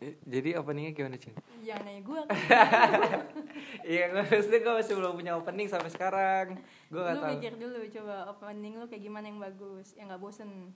[0.00, 1.36] Jadi openingnya gimana Cin?
[1.60, 2.20] Jangan nanya gue.
[3.82, 6.46] Iya maksudnya gue masih belum punya opening sampai sekarang
[6.88, 10.18] Gue gak lu tahu mikir dulu coba opening lu kayak gimana yang bagus, yang nggak
[10.18, 10.72] bosen.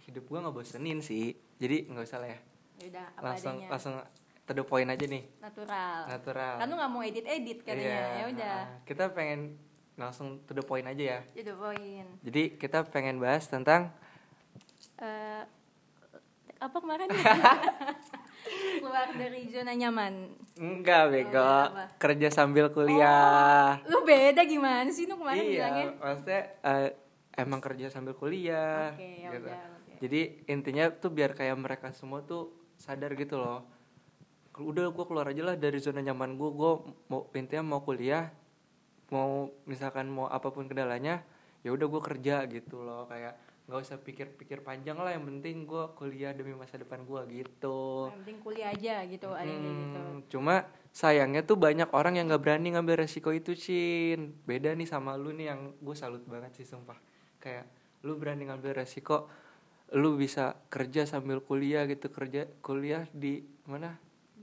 [0.00, 2.38] Hidup gue gak bosenin sih Jadi gak usah lah ya
[2.78, 3.68] Yaudah, apa Langsung adanya.
[3.68, 3.94] langsung
[4.44, 5.98] to the point aja nih Natural.
[6.06, 7.82] Natural Kan lu nggak mau edit edit katanya.
[7.82, 8.56] Iya, Ya udah.
[8.56, 9.40] ah, Kita pengen
[9.94, 12.06] langsung to the point aja ya Itu poin.
[12.22, 13.90] Jadi kita pengen bahas tentang
[14.96, 15.42] Eh,
[16.58, 17.08] apa kemarin?
[18.80, 20.14] Keluar dari zona nyaman.
[20.56, 21.66] Enggak bego Oh?
[21.96, 25.86] Kerja sambil kuliah Lu beda gimana sih lu kemarin Iya bilangnya?
[25.96, 26.88] maksudnya eh,
[27.34, 29.46] Emang kerja sambil kuliah Oke, ya gitu.
[29.46, 29.92] udah, oke.
[30.02, 33.62] Jadi intinya tuh biar kayak mereka semua tuh sadar gitu loh
[34.58, 36.72] udah gue keluar aja lah dari zona nyaman gue gue
[37.06, 38.26] mau intinya mau kuliah
[39.08, 41.22] mau misalkan mau apa pun kendalanya
[41.62, 45.92] ya udah gue kerja gitu loh kayak nggak usah pikir-pikir panjang lah yang penting gue
[45.92, 48.08] kuliah demi masa depan gue gitu.
[48.08, 50.00] Yang penting kuliah aja gitu, ada yang kayak gitu.
[50.00, 50.54] Hmm, cuma
[50.88, 54.40] sayangnya tuh banyak orang yang nggak berani ngambil resiko itu Cin.
[54.48, 56.96] Beda nih sama lu nih yang gue salut banget sih sumpah.
[57.44, 57.68] Kayak
[58.08, 59.28] lu berani ngambil resiko
[59.92, 63.96] lu bisa kerja sambil kuliah gitu kerja kuliah di mana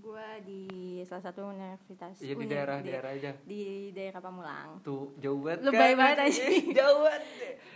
[0.06, 0.70] Gua di
[1.02, 2.14] salah satu universitas.
[2.20, 4.70] ya di uni- daerah di- daerah aja Di daerah Pamulang.
[4.80, 5.98] tuh jauh banget Lebay kan?
[5.98, 6.44] banget aja.
[6.78, 7.24] jauh banget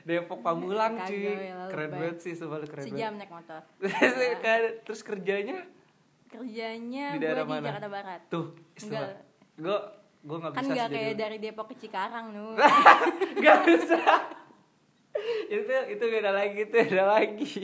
[0.06, 1.26] Depok Pamulang cuy
[1.68, 3.62] keren banget sih lu keren Sejam naik motor.
[3.82, 5.66] banget Kan, terus kerjanya
[6.28, 7.66] Kerjanya Di gue daerah di?
[7.68, 8.22] Jakarta Barat.
[8.30, 8.46] tuh
[8.80, 9.10] Enggak.
[9.58, 9.78] gue
[10.22, 12.46] gue nggak Kan bisa nggak sih kayak dari Depok ke Cikarang nu.
[13.40, 13.98] Gak bisa.
[15.50, 17.56] itu itu beda lagi, itu beda lagi.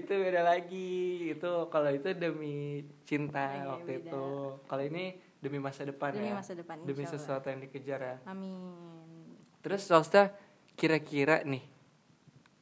[0.00, 0.92] Itu beda lagi.
[1.30, 4.08] Itu kalau itu demi cinta Iya, waktu beda.
[4.08, 4.24] itu.
[4.64, 5.04] Kalau ini
[5.36, 6.36] demi masa depan Demi ya.
[6.36, 7.22] masa depan, Demi insya Allah.
[7.22, 8.16] sesuatu yang dikejar ya.
[8.24, 9.36] Amin.
[9.60, 10.32] Terus Sosta
[10.74, 11.64] kira-kira nih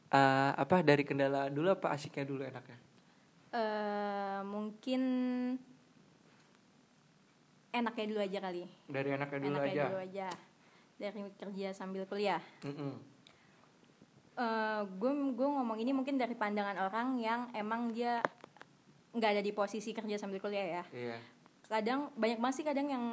[0.08, 2.78] eh, apa dari kendala dulu apa asiknya dulu enaknya?
[3.48, 5.00] eh mungkin
[7.70, 8.62] enaknya dulu aja kali.
[8.86, 9.84] Dari enaknya dulu enaknya aja.
[9.86, 10.28] dulu aja.
[10.98, 12.42] Dari kerja sambil kuliah.
[14.38, 14.96] Mm-mm.
[14.96, 18.22] gue gue ngomong ini mungkin dari pandangan orang yang emang dia
[19.10, 20.84] nggak ada di posisi kerja sambil kuliah ya.
[20.90, 21.18] Iya.
[21.66, 23.04] kadang banyak banget sih kadang yang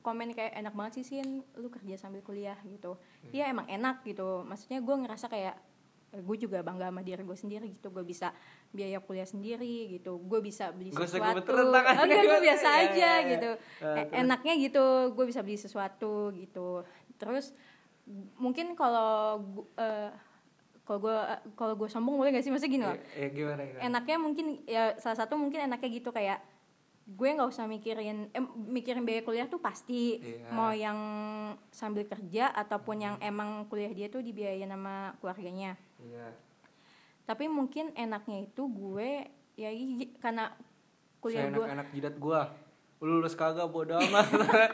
[0.00, 2.96] komen kayak enak banget sih sin lu kerja sambil kuliah gitu.
[3.28, 4.42] Iya emang enak gitu.
[4.42, 5.54] Maksudnya gue ngerasa kayak
[6.16, 7.90] gue juga bangga sama diri gue sendiri gitu.
[7.90, 8.30] Gue bisa
[8.70, 10.18] biaya kuliah sendiri gitu.
[10.18, 11.54] Gue bisa beli Gak sesuatu.
[11.54, 13.28] enggak gue biasa Ya, aja ya, ya.
[13.28, 13.50] gitu.
[13.78, 14.14] Ah, E- terus?
[14.16, 16.82] enaknya gitu gue bisa beli sesuatu gitu.
[17.14, 17.54] Terus
[18.36, 19.42] mungkin kalau
[19.74, 20.10] eh,
[20.86, 21.16] kalau gue
[21.58, 23.82] kalau gue sombong boleh gak sih maksudnya gini loh Ya, ya, gimana, gimana?
[23.82, 26.38] enaknya mungkin ya salah satu mungkin enaknya gitu kayak
[27.06, 30.50] gue nggak usah mikirin eh, mikirin biaya kuliah tuh pasti Iya.
[30.50, 30.98] mau yang
[31.70, 36.34] sambil kerja ataupun yang emang kuliah dia tuh dibiayain sama keluarganya Iya.
[37.26, 39.70] tapi mungkin enaknya itu gue ya
[40.18, 40.54] karena
[41.18, 42.46] kuliah gue anak jidat lu
[42.96, 44.26] lulus kagak bodo amat
[44.56, 44.70] kan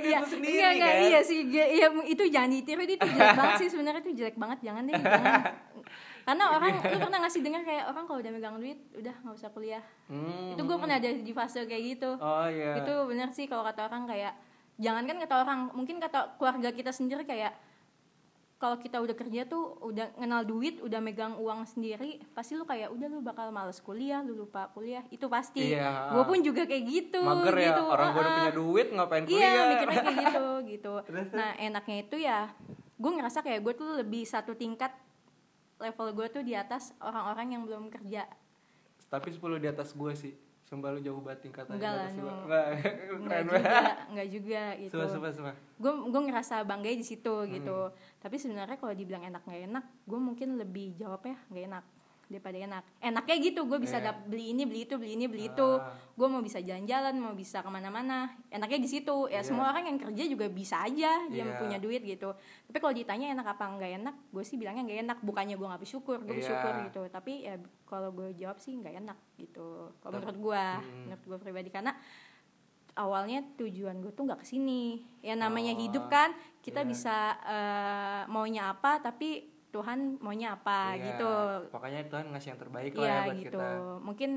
[0.00, 3.54] Iya, itu sendiri enggak, enggak, kan iya sih, iya, itu jangan ditiru, itu jelek banget
[3.60, 5.42] sih sebenarnya itu jelek banget, jangan deh, jangan.
[6.20, 9.50] Karena orang, lu pernah ngasih dengar kayak orang kalau udah megang duit, udah nggak usah
[9.50, 9.84] kuliah.
[10.06, 10.54] Hmm.
[10.54, 12.10] Itu gue pernah ada di fase kayak gitu.
[12.18, 14.32] oh iya Itu bener sih kalau kata orang kayak,
[14.78, 17.54] jangan kan kata orang, mungkin kata keluarga kita sendiri kayak,
[18.60, 22.92] kalau kita udah kerja tuh udah kenal duit, udah megang uang sendiri, pasti lu kayak
[22.92, 25.72] udah lu bakal males kuliah, lu lupa kuliah, itu pasti.
[25.72, 26.12] Iya.
[26.12, 27.24] Gue pun juga kayak gitu.
[27.24, 27.84] mager ya gitu.
[27.88, 30.92] orang gua udah Ah, punya duit ngapain kuliah Iya mikirnya kayak gitu gitu.
[31.32, 32.52] Nah enaknya itu ya,
[33.00, 34.92] gue ngerasa kayak gue tuh lebih satu tingkat
[35.80, 38.28] level gue tuh di atas orang-orang yang belum kerja.
[39.10, 40.36] tapi 10 di atas gua sih
[40.70, 42.22] sumpah lu jauh banget tingkatannya Enggak lah, no.
[42.22, 42.34] gua.
[42.46, 44.92] Enggak, Enggak keren juga, enggak juga gitu.
[44.94, 47.78] sumpah sumpah sumpah Gue gue ngerasa bangga di situ gitu.
[47.90, 47.94] Hmm.
[48.22, 51.84] Tapi sebenarnya kalau dibilang enak nggak enak, gue mungkin lebih jawabnya nggak enak
[52.30, 52.82] daripada enak.
[53.02, 55.68] Enaknya gitu, gue bisa dap- beli ini, beli itu, beli ini, beli itu.
[55.76, 55.90] Ah.
[56.14, 58.30] Gue mau bisa jalan-jalan, mau bisa ke mana-mana.
[58.48, 59.26] Enaknya di situ.
[59.26, 59.44] Ya Iya.
[59.44, 61.58] semua orang yang kerja juga bisa aja dia Iya.
[61.58, 62.30] punya duit gitu.
[62.64, 65.18] Tapi kalau ditanya enak apa nggak enak, gue sih bilangnya nggak enak.
[65.20, 66.38] Bukannya gue nggak bersyukur, gue Iya.
[66.38, 67.02] bersyukur gitu.
[67.10, 67.54] Tapi ya
[67.84, 69.90] kalau gue jawab sih nggak enak gitu.
[69.98, 71.02] Kalau menurut gue, Hmm.
[71.04, 71.92] menurut gue pribadi karena
[72.92, 76.88] awalnya tujuan gue tuh nggak ke sini ya namanya Oh, hidup kan kita iya.
[76.88, 81.32] bisa eh, maunya apa tapi Tuhan maunya apa Iya, gitu.
[81.70, 83.46] pokoknya Tuhan ngasih yang terbaik lah ya Iya buat gitu.
[83.50, 83.68] kita.
[84.02, 84.30] Mungkin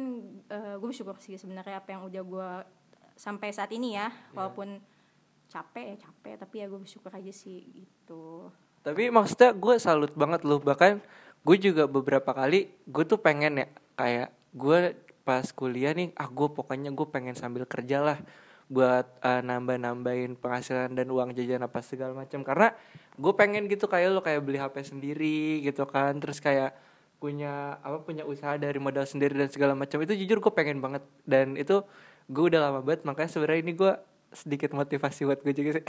[0.78, 2.50] gue bersyukur sih sebenarnya apa yang udah gue
[3.14, 4.34] sampai saat ini ya Iya.
[4.34, 4.78] walaupun
[5.46, 8.50] capek ya capek tapi ya gue bersyukur aja sih gitu.
[8.82, 11.00] Tapi maksudnya gue salut banget loh Bahkan
[11.40, 14.80] gue juga beberapa kali Gue tuh pengen ya Kayak gue
[15.24, 18.20] pas kuliah nih Ah gue pokoknya gue pengen sambil kerja lah
[18.74, 22.42] Buat eh, nambah-nambahin penghasilan dan uang jajan apa segala macam.
[22.42, 22.74] Karena
[23.14, 26.18] gue pengen gitu kayak lo Kayak beli HP sendiri gitu kan.
[26.18, 26.74] Terus kayak
[27.22, 30.02] punya apa punya usaha dari modal sendiri dan segala macam.
[30.02, 31.06] Itu jujur gue pengen banget.
[31.22, 31.86] Dan itu
[32.28, 33.06] gue udah lama banget.
[33.06, 33.94] Makanya sebenarnya ini gue
[34.34, 35.86] sedikit motivasi buat gue juga sih.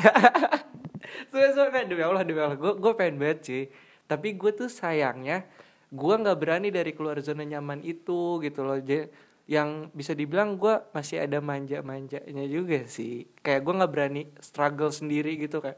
[1.32, 2.60] Sebenarnya demi Allah demi Allah.
[2.60, 3.62] Gue gue pengen banget sih.
[4.04, 5.48] Tapi gue tuh sayangnya
[5.94, 8.78] gue nggak berani dari keluar zona nyaman itu gitu loh.
[8.78, 9.08] Jadi
[9.44, 15.36] yang bisa dibilang gue masih ada manja-manjanya juga sih kayak gue nggak berani struggle sendiri
[15.36, 15.76] gitu kayak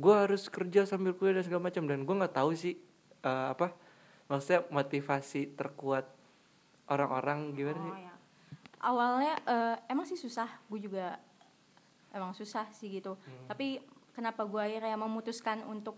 [0.00, 2.80] gue harus kerja sambil kuliah dan segala macam dan gue nggak tahu sih
[3.28, 3.76] uh, apa
[4.26, 6.08] maksudnya motivasi terkuat
[6.88, 8.14] orang-orang gimana Oh, sih ya.
[8.84, 11.16] Awalnya eh, emang sih susah, gue juga
[12.12, 13.16] emang susah sih gitu.
[13.16, 13.48] Hmm.
[13.48, 13.80] Tapi
[14.12, 15.96] kenapa gue akhirnya memutuskan untuk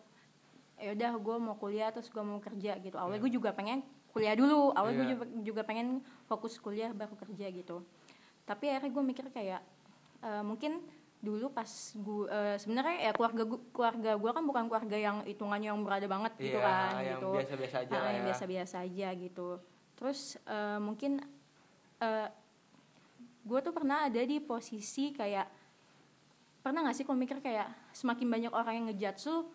[0.79, 2.95] ya udah gue mau kuliah terus gue mau kerja gitu.
[2.95, 3.83] Awalnya gue juga pengen
[4.17, 4.73] kuliah dulu.
[4.73, 5.13] Awalnya gue Iya.
[5.13, 7.85] juga, juga pengen fokus kuliah baru kerja gitu.
[8.43, 9.61] Tapi akhirnya gue mikir kayak
[10.25, 10.81] eh, mungkin
[11.17, 15.81] dulu pas gue sebenarnya ya keluarga gua, keluarga gue kan bukan keluarga yang hitungannya yang
[15.81, 18.27] berada banget gitu Iya, kan yang gitu biasa-biasa aja lah yang ya.
[18.31, 19.49] biasa-biasa aja gitu
[19.97, 21.19] terus eh, mungkin
[21.99, 22.29] eh
[23.43, 25.49] gue tuh pernah ada di posisi kayak
[26.61, 29.49] pernah gak sih kalau mikir kayak semakin banyak orang yang ngejudge lu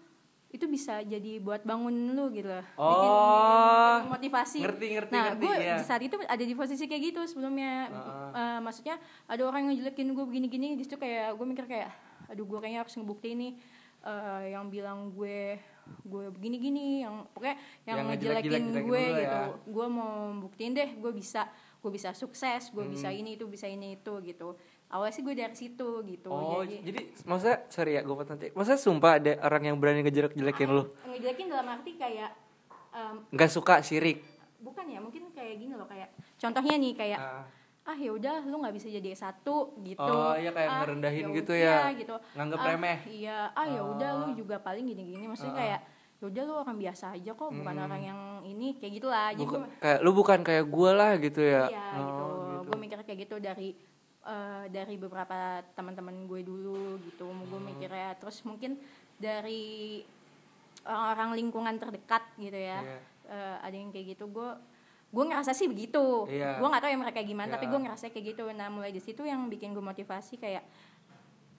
[0.52, 5.26] itu bisa jadi buat bangun lu gitu loh bikin, Oh, bikin motivasi ngerti, ngerti, nah
[5.32, 5.76] ngerti, gue iya.
[5.80, 7.88] saat itu ada di posisi kayak gitu sebelumnya
[8.32, 8.96] Eh, maksudnya
[9.26, 11.92] ada orang yang ngejelekin gue begini-gini di situ kayak gue mikir kayak
[12.28, 13.54] aduh gue kayaknya harus ngebuktiin nih
[14.02, 15.60] eh, yang bilang gue
[16.02, 19.40] gue begini-gini yang pokoknya yang, Yang ngejelekin gue gitu ya.
[19.52, 21.48] gue mau buktiin deh gue bisa
[21.82, 23.20] gue bisa sukses gue bisa Hmm.
[23.20, 24.56] ini itu bisa ini itu gitu
[24.92, 28.48] awalnya sih gue dari situ gitu oh jadi jadi, maksudnya sorry ya gue potong nanti.
[28.52, 30.84] Maksudnya sumpah ada orang yang berani ngejelek-jelekin lu?
[31.06, 32.32] ngejelekin dalam arti kayak
[33.30, 34.20] nggak suka sirik?
[34.60, 37.44] Bukan ya mungkin kayak gini loh kayak contohnya nih kayak Ah,
[37.88, 40.04] ah ya udah lu nggak bisa jadi satu gitu.
[40.04, 41.98] Oh, iya, kayak ah, ngerendahin ya gitu udah, ya.
[41.98, 42.16] gitu.
[42.36, 42.98] Nganggep ah, remeh.
[43.08, 44.34] iya ah ya udah lu Oh.
[44.38, 45.60] juga paling gini gini maksudnya Ah.
[45.60, 45.80] kayak
[46.22, 49.34] ya udah lu orang biasa aja kok bukan orang yang ini kayak gitulah.
[49.34, 51.64] Jadi bukan, gua- kayak lu bukan kayak gue lah gitu ya?
[51.66, 52.62] Iya Oh, gitu, gitu.
[52.62, 53.70] gue mikir kayak gitu dari
[54.24, 55.34] eh, dari beberapa
[55.74, 57.68] teman-teman gue dulu gitu gue Hmm.
[57.68, 58.78] mikirnya terus mungkin
[59.16, 60.02] dari
[60.82, 62.98] orang-orang lingkungan terdekat gitu ya Iya.
[63.24, 64.50] Eh, ada yang kayak gitu gue
[65.08, 66.58] gue ngerasa sih begitu Iya.
[66.58, 67.72] gue nggak tahu ya mereka gimana tapi Iya.
[67.72, 70.64] gue ngerasa kayak gitu nah mulai di situ yang bikin gue motivasi kayak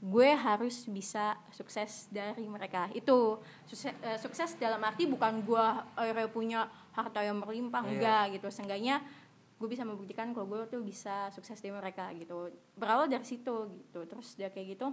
[0.03, 6.27] gue harus bisa sukses dari mereka itu sukses, eh, sukses dalam arti bukan gue akhirnya
[6.27, 6.61] punya
[6.91, 7.91] harta yang berlimpah Iya.
[7.95, 8.99] enggak gitu seenggaknya
[9.63, 14.03] gue bisa membuktikan kalau gue tuh bisa sukses dari mereka gitu berawal dari situ gitu
[14.05, 14.91] terus dia kayak gitu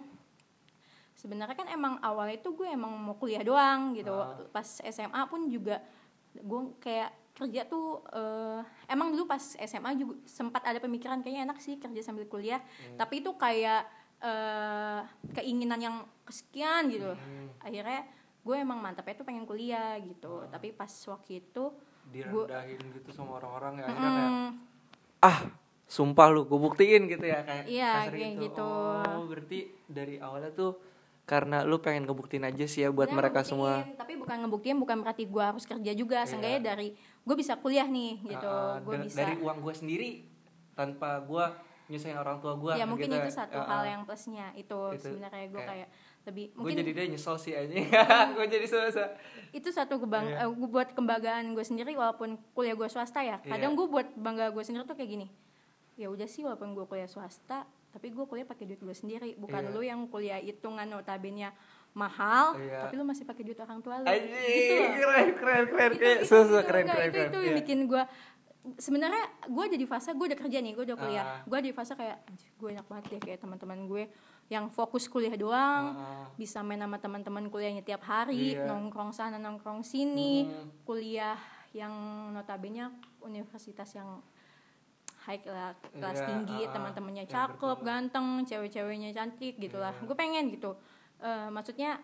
[1.16, 4.38] sebenarnya kan emang awalnya itu gue emang mau kuliah doang gitu Ah.
[4.48, 5.82] pas SMA pun juga
[6.32, 11.60] gue kayak kerja tuh eh, emang dulu pas SMA juga sempat ada pemikiran kayaknya enak
[11.60, 12.96] sih kerja sambil kuliah Hmm.
[12.96, 13.84] tapi itu kayak
[14.20, 15.00] eh,
[15.34, 17.48] keinginan yang kesekian gitu Hmm.
[17.58, 18.06] akhirnya
[18.40, 20.48] gue emang mantapnya tuh pengen kuliah gitu Ah.
[20.48, 21.72] tapi pas waktu itu
[22.10, 24.50] direndahin gitu sama orang-orang ya akhirnya kayak mm,
[25.20, 25.40] ah
[25.86, 28.70] sumpah lu gue buktiin gitu ya kayak Iya, kasar kayak gitu.
[29.10, 30.72] oh berarti dari awalnya tuh
[31.26, 33.86] karena lu pengen ngebuktiin aja sih ya buat Sebenarnya mereka semua.
[33.96, 36.26] tapi bukan ngebuktiin bukan berarti gue harus kerja juga.
[36.26, 38.50] Seenggaknya dari gue bisa kuliah nih gitu.
[38.50, 40.10] Ah, gue bisa dari uang gue sendiri
[40.74, 41.46] tanpa gue
[41.86, 43.18] nyusahin orang tua gue ya mungkin gitu.
[43.20, 43.86] itu satu Ah, hal ah.
[43.88, 45.46] yang plusnya itu, Itu sebenarnya.
[45.48, 45.90] Gue kayak- kayak
[46.30, 47.76] lebih gue mungkin jadi dia nyesel sih aja
[48.36, 49.06] gue jadi selesa
[49.50, 50.44] itu satu kebang Iya.
[50.44, 53.78] eh, gua buat kebanggaan gue sendiri walaupun kuliah gue swasta ya kadang Iya.
[53.78, 55.28] gue buat bangga gue sendiri tuh kayak gini
[55.96, 59.62] ya udah sih walaupun gue kuliah swasta tapi gue kuliah pakai duit gue sendiri bukan
[59.64, 59.72] Iya.
[59.72, 61.50] lu yang kuliah hitungan notabene
[61.92, 62.86] mahal Iya.
[62.86, 64.94] tapi lu masih pakai duit orang tua lu Anjing, gitu loh.
[64.96, 67.44] keren keren keren itu, kayak itu, susu itu, keren keren itu, keren itu Iya.
[67.44, 68.04] yang bikin gue
[68.78, 71.42] sebenarnya gue jadi fase gue udah kerja nih gue udah kuliah Ah.
[71.44, 74.04] gue di fase kayak "Anjir, gue enak banget deh kayak teman-teman gue
[74.50, 76.26] yang fokus kuliah doang Ah.
[76.34, 78.66] bisa main sama teman-teman kuliahnya tiap hari Iya.
[78.66, 80.70] nongkrong sana nongkrong sini Hmm.
[80.84, 81.38] kuliah
[81.72, 81.94] yang
[82.34, 82.90] notabene
[83.22, 84.18] universitas yang
[85.22, 86.70] high lah kelas Iya, tinggi ah.
[86.74, 90.04] teman-temannya cakep ganteng cewek-ceweknya cantik gitulah Iya.
[90.04, 90.74] gue pengen gitu
[91.20, 92.00] Eh, maksudnya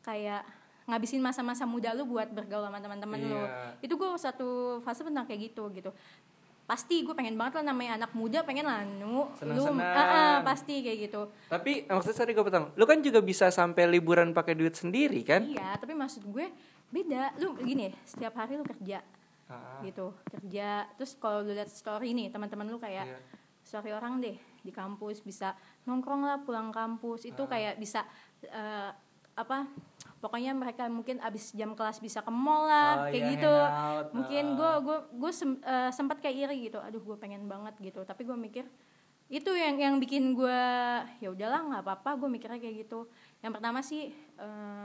[0.00, 0.40] kayak
[0.86, 3.76] ngabisin masa-masa muda lu buat bergaul sama teman-teman lu Iya.
[3.78, 4.48] itu gue satu
[4.80, 5.92] fase tentang kayak gitu gitu
[6.66, 9.06] pasti gue pengen banget lah namanya anak muda pengen lah nu.
[9.06, 9.86] Lu Senang-senang.
[9.86, 11.22] Ah, ah, pasti kayak gitu.
[11.46, 12.66] Tapi maksudnya tadi gue potong.
[12.74, 15.46] Lu kan juga bisa sampai liburan pakai duit sendiri kan?
[15.46, 16.50] Iya tapi maksud gue
[16.90, 17.38] beda.
[17.38, 18.98] Lu gini setiap hari lu kerja.
[19.46, 20.90] Ah, gitu kerja.
[20.98, 23.18] Terus kalau lu lihat story nih teman-teman lu kayak Iya.
[23.62, 25.54] story orang deh di kampus bisa
[25.86, 27.24] nongkrong lah pulang kampus.
[27.24, 27.50] Itu Ah.
[27.54, 28.02] kayak bisa
[28.42, 28.90] eh,
[29.38, 29.70] apa
[30.26, 33.54] pokoknya mereka mungkin abis jam kelas bisa ke mall lah Oh, kayak iya, gitu.
[33.54, 36.82] hangout, mungkin gue gue gue sem- eh, sempat kayak iri gitu.
[36.82, 38.02] Aduh gue pengen banget gitu.
[38.02, 38.66] Tapi gue mikir
[39.26, 40.60] itu yang yang bikin gue
[41.22, 42.10] ya udahlah nggak apa-apa.
[42.16, 43.06] Gue mikirnya kayak gitu.
[43.38, 44.84] Yang pertama sih eh,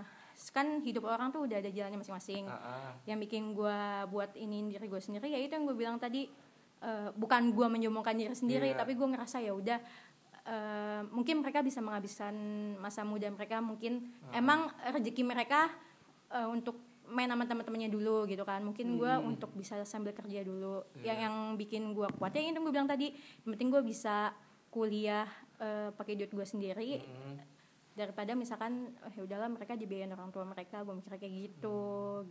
[0.54, 2.46] kan hidup orang tuh udah ada jalannya masing-masing.
[2.46, 2.92] Ah, ah.
[3.04, 6.30] yang bikin gue buat ini diri gue sendiri ya itu yang gue bilang tadi.
[6.82, 8.78] Eh, bukan gue menyombongkan diri sendiri Iya.
[8.78, 9.78] tapi gue ngerasa ya udah
[10.52, 12.36] eh, mungkin mereka bisa menghabiskan
[12.78, 15.72] masa muda mereka mungkin emang rezeki mereka
[16.28, 16.76] eh, untuk
[17.08, 18.60] main sama teman-temannya dulu gitu kan.
[18.62, 19.32] Mungkin gue Hmm.
[19.32, 20.84] untuk bisa sambil kerja dulu.
[20.96, 21.12] Iya.
[21.12, 22.32] yang yang bikin gue kuat.
[22.32, 23.12] Ya itu gue bilang tadi
[23.44, 24.32] yang penting gue bisa
[24.68, 25.28] kuliah
[25.58, 27.00] eh, pakai duit gue sendiri.
[27.00, 27.38] Mm.
[27.92, 30.80] daripada misalkan oh, ya udahlah mereka dibiayain orang tua mereka.
[30.80, 31.80] Gue mikir kayak gitu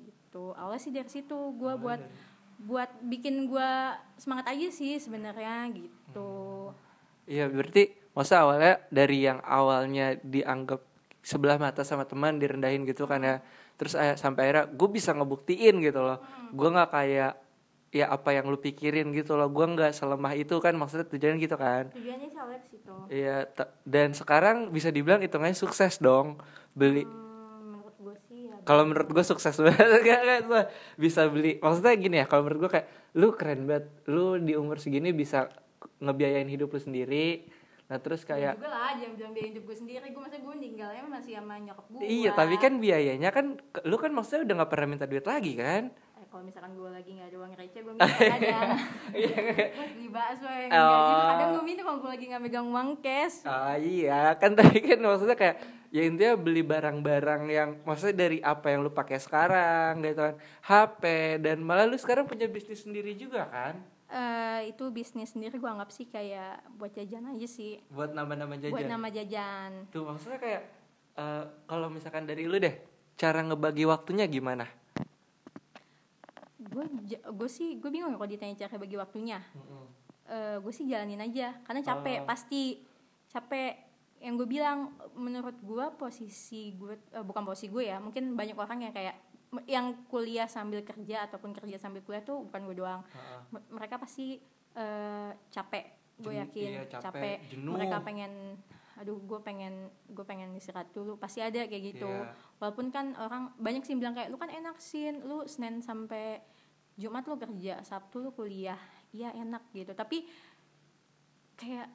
[0.01, 0.57] gitu.
[0.57, 3.71] Awalnya sih dari situ gue Awalnya buat dari- buat bikin gue
[4.17, 6.73] semangat aja sih sebenarnya gitu.
[7.25, 10.83] Iya berarti masa awalnya dari yang awalnya dianggap
[11.21, 13.37] sebelah mata sama teman direndahin gitu kan ya.
[13.77, 16.19] Terus sampai akhirnya gue bisa ngebuktiin gitu loh.
[16.53, 17.33] Gue nggak kayak
[17.91, 19.49] ya apa yang lu pikirin gitu loh.
[19.49, 21.89] Gue nggak selemah itu kan maksudnya tujuan gitu kan.
[21.95, 23.49] Tujuannya ke situ Iya
[23.87, 26.41] dan sekarang bisa dibilang hitungannya sukses dong.
[26.77, 28.57] Beli Hmm, menurut gue sih ya.
[28.65, 30.67] Kalau menurut gue sukses banget Gak, gak,
[31.01, 31.57] bisa beli.
[31.63, 32.87] Maksudnya gini ya kalau menurut gue kayak
[33.17, 33.87] lu keren banget.
[34.11, 35.49] Lu di umur segini bisa
[36.01, 37.45] ngebiayain hidup lu sendiri
[37.91, 40.07] nah terus Ya kayak juga lah jangan bilang biayain hidup gue sendiri.
[40.09, 42.01] Gue masa gue tinggalnya masih sama nyokap gue.
[42.01, 43.47] Iya tapi kan biayanya kan
[43.83, 45.91] lu kan maksudnya udah nggak pernah minta duit lagi kan?
[45.91, 48.71] Eh, kalau misalkan gue lagi nggak ada uang receh gue minta kadang
[49.19, 49.37] Iya.
[49.69, 51.29] gue beli bakso yang Oh.
[51.29, 53.37] kadang gue minta kalau gue lagi nggak megang uang cash.
[53.43, 54.23] Ah iya.
[54.37, 55.57] Kan tapi kan maksudnya kayak
[55.91, 60.35] ya intinya beli barang-barang yang maksudnya dari apa yang lu pakai sekarang gitu kan.
[60.63, 61.03] HP
[61.39, 65.95] dan malah lu sekarang punya bisnis sendiri juga kan Eh, itu bisnis sendiri gue anggap
[65.95, 67.79] sih kayak buat jajan aja sih.
[67.95, 68.75] Buat nama-nama jajan?
[68.75, 69.71] Buat nama jajan.
[69.95, 70.63] Tuh maksudnya kayak
[71.15, 72.75] eh, kalau misalkan dari lu deh,
[73.15, 74.67] cara ngebagi waktunya gimana?
[76.61, 79.39] gue gue sih gue bingung ya kalau ditanya cara bagi waktunya.
[80.61, 82.27] Gue sih jalanin aja karena capek Oh.
[82.29, 82.63] pasti.
[83.31, 83.79] Capek
[84.21, 88.85] yang gue bilang menurut gue posisi gue eh, bukan posisi gue ya mungkin banyak orang
[88.85, 89.17] yang kayak
[89.67, 93.03] yang kuliah sambil kerja ataupun kerja sambil kuliah tuh bukan gue doang.
[93.03, 93.41] Heeh.
[93.59, 94.39] M- mereka pasti
[94.79, 95.85] eh, capek
[96.21, 96.69] gue yakin.
[96.71, 97.75] iya, capek, jenuh.
[97.75, 98.61] mereka pengen
[99.01, 101.19] aduh gue pengen gue pengen istirahat dulu.
[101.19, 102.07] Pasti ada kayak gitu.
[102.07, 102.31] Iya.
[102.63, 106.45] walaupun kan orang banyak sih bilang kayak lu kan enak sih lu senin sampai
[107.01, 108.79] jumat lu kerja sabtu lu kuliah.
[109.11, 109.97] Iya enak gitu.
[109.97, 110.29] Tapi
[111.59, 111.89] kayak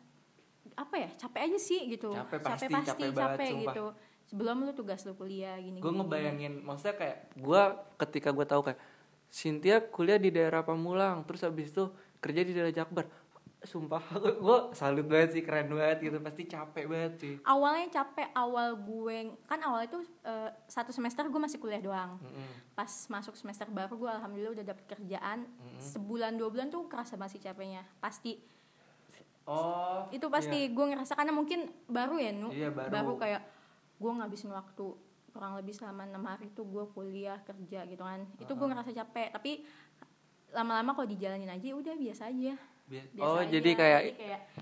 [0.75, 2.11] apa ya capek aja sih gitu.
[2.11, 3.75] Capek pasti, pasti capek banget, sumpah.
[4.25, 7.61] Sebelum lu tugas lu kuliah gini Gue gini, ngebayangin, maksudnya kayak gue
[7.99, 8.79] ketika gue tahu kayak
[9.27, 13.05] Cynthia kuliah di daerah Pamulang, terus habis itu kerja di daerah Jakbar.
[13.61, 13.97] Sumpah,
[14.45, 17.33] gue salut banget sih, keren banget gitu, pasti capek banget sih.
[17.43, 22.45] awalnya capek awal gue kan awal itu eh, satu semester gue masih kuliah doang Mm-mm.
[22.71, 27.37] pas masuk semester baru gue alhamdulillah udah dapet kerjaan sebulan dua bulan tuh kerasa masih
[27.39, 28.37] capeknya pasti
[29.45, 33.13] Oh, itu pasti gue ngerasa karena mungkin baru ya nu Iya, baru.
[33.13, 33.41] kayak
[33.95, 34.85] gue ngabisin waktu
[35.35, 38.23] kurang lebih selama enam hari tuh gue kuliah kerja gitu kan.
[38.39, 39.51] Itu gue ngerasa capek tapi
[40.55, 42.55] lama-lama kalau dijalanin aja ya udah biasa aja.
[42.85, 43.49] Bi- biasa oh aja.
[43.49, 44.01] jadi kayak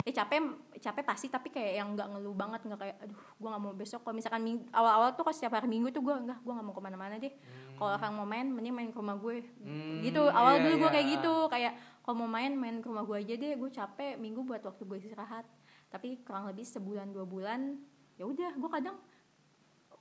[0.08, 0.40] eh capek
[0.80, 4.00] capek pasti tapi kayak yang nggak ngeluh banget nggak kayak aduh gue nggak mau besok.
[4.02, 6.74] Kalau misalkan ming- awal-awal tuh kalau setiap hari minggu tuh gue enggak gue nggak mau
[6.74, 7.34] ke mana-mana deh.
[7.78, 9.44] Kalau orang mau main mending main ke rumah gue.
[9.62, 10.96] Hmm, gitu awal iya, dulu gue iya.
[10.96, 11.36] kayak gitu.
[11.52, 14.82] Kayak kalau mau main main ke rumah gue aja deh gue capek minggu buat waktu
[14.88, 15.46] gue istirahat.
[15.92, 17.78] Tapi kurang lebih sebulan dua bulan
[18.18, 18.98] ya udah gue kadang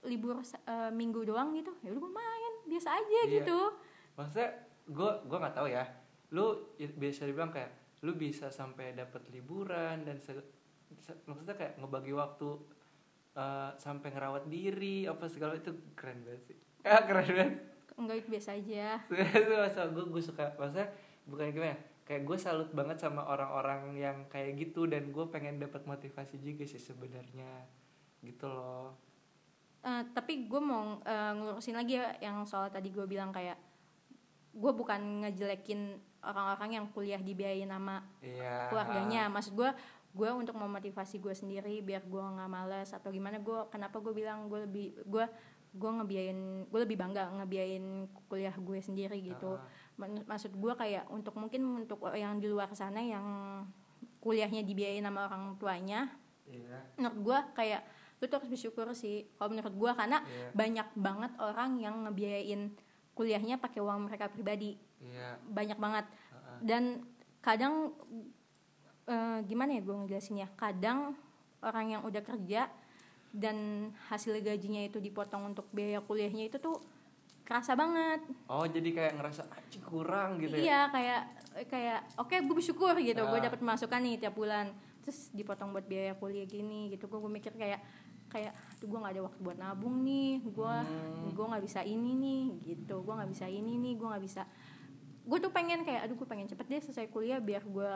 [0.03, 1.73] libur eh, minggu doang gitu.
[1.81, 3.33] Ya udah main biasa aja Iya.
[3.41, 3.59] gitu.
[4.13, 4.49] Maksudnya
[4.85, 5.85] gue gue nggak tahu ya.
[6.31, 7.71] Lu bisa dibilang kayak
[8.03, 10.43] lu bisa sampai dapat liburan dan se-
[10.99, 12.49] se- maksudnya kayak ngebagi waktu
[13.33, 16.59] eh, sampai ngerawat diri apa segala itu keren banget sih.
[16.85, 17.53] Ah keren banget.
[17.95, 18.99] Enggak itu biasa aja.
[19.39, 20.89] Itu masa gue gue suka maksudnya
[21.23, 25.87] bukan gimana kayak gue salut banget sama orang-orang yang kayak gitu dan gue pengen dapat
[25.87, 27.69] motivasi juga sih sebenarnya.
[28.21, 28.99] Gitu loh
[29.83, 33.59] Eh, tapi gue mau eh, ngelurusin lagi ya yang soal tadi gue bilang kayak
[34.55, 38.71] gue bukan ngejelekin orang-orang yang kuliah dibiayain sama iya.
[38.71, 39.27] keluarganya.
[39.27, 39.71] Maksud gue
[40.13, 44.47] gue untuk memotivasi gue sendiri biar gue nggak males atau gimana gue kenapa gue bilang
[44.47, 45.25] gue lebih gue
[45.73, 49.59] gue ngebiayain gue lebih bangga ngebiayain kuliah gue sendiri gitu.
[49.99, 53.27] Men- maksud gue kayak untuk mungkin untuk yang di luar sana yang
[54.23, 56.07] kuliahnya dibiayain sama orang tuanya
[56.47, 56.87] iya.
[56.95, 57.83] menurut gue kayak
[58.23, 60.55] lu tuh harus bersyukur sih kalau menurut gue karena Iya.
[60.55, 62.71] banyak banget orang yang ngebiayain
[63.13, 64.79] kuliahnya pakai uang mereka pribadi.
[65.03, 65.43] Iya.
[65.43, 66.07] Banyak banget.
[66.07, 66.57] Heeh.
[66.63, 66.83] dan
[67.43, 67.91] kadang
[69.05, 71.19] eh, gimana ya gue ngejelasinnya kadang
[71.59, 72.71] orang yang udah kerja
[73.33, 73.57] dan
[74.07, 76.79] hasil gajinya itu dipotong untuk biaya kuliahnya itu tuh
[77.43, 78.23] kerasa banget.
[78.47, 80.63] Oh jadi kayak ngerasa anjing kurang gitu ya?
[80.63, 81.21] Iya kayak
[81.67, 83.19] kayak oke gue bersyukur gitu.
[83.27, 83.45] Gue Ah.
[83.45, 84.71] dapat masukan nih tiap bulan.
[85.03, 87.11] Terus dipotong buat biaya kuliah gini gitu.
[87.11, 87.83] Gue mikir kayak
[88.33, 91.31] kayak tuh gue nggak ada waktu buat nabung nih gue Hmm.
[91.37, 93.05] gue nggak bisa ini nih gitu.
[93.05, 94.43] Gue nggak bisa ini nih gue nggak bisa.
[95.29, 97.91] Gue tuh pengen kayak aduh gue pengen cepet deh selesai kuliah biar gue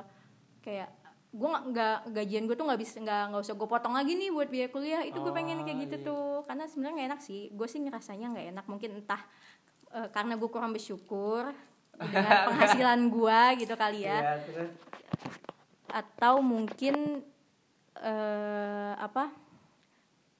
[0.60, 0.92] kayak
[1.36, 4.30] gue nggak nggak gajian gue tuh nggak bisa nggak nggak usah gue potong lagi nih
[4.30, 5.02] buat biaya kuliah.
[5.02, 6.06] Itu gue pengen kayak gitu iya.
[6.06, 6.44] tuh.
[6.44, 7.42] Karena sebenarnya nggak enak sih.
[7.56, 8.64] Gue sih ngerasanya nggak enak.
[8.68, 9.22] Mungkin entah
[9.96, 11.50] eh, karena gue kurang bersyukur
[11.96, 14.18] dengan penghasilan gue gitu kali ya.
[14.20, 14.70] Iya, terus?
[15.90, 17.24] Atau mungkin
[17.96, 19.32] eh apa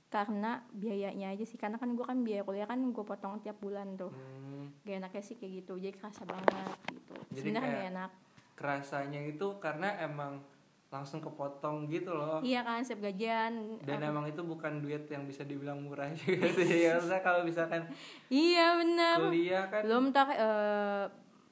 [0.09, 1.57] karena biayanya aja sih.
[1.57, 4.11] Karena kan gue kan biaya kuliah kan gue potong tiap bulan tuh.
[4.11, 5.75] Hmm, gak enaknya sih kayak gitu.
[5.77, 7.15] Jadi kerasa banget gitu.
[7.33, 8.11] Sebenarnya gak enak.
[8.55, 10.41] kerasanya itu karena emang
[10.87, 12.41] langsung kepotong gitu loh.
[12.41, 13.77] Iya kan setiap gajian.
[13.83, 16.65] Dan apa- emang itu bukan duit yang bisa dibilang murah juga sih.
[16.89, 17.85] Ya kalau misalkan
[18.27, 19.21] iya benar.
[19.21, 21.05] kuliah kan belum tak eh,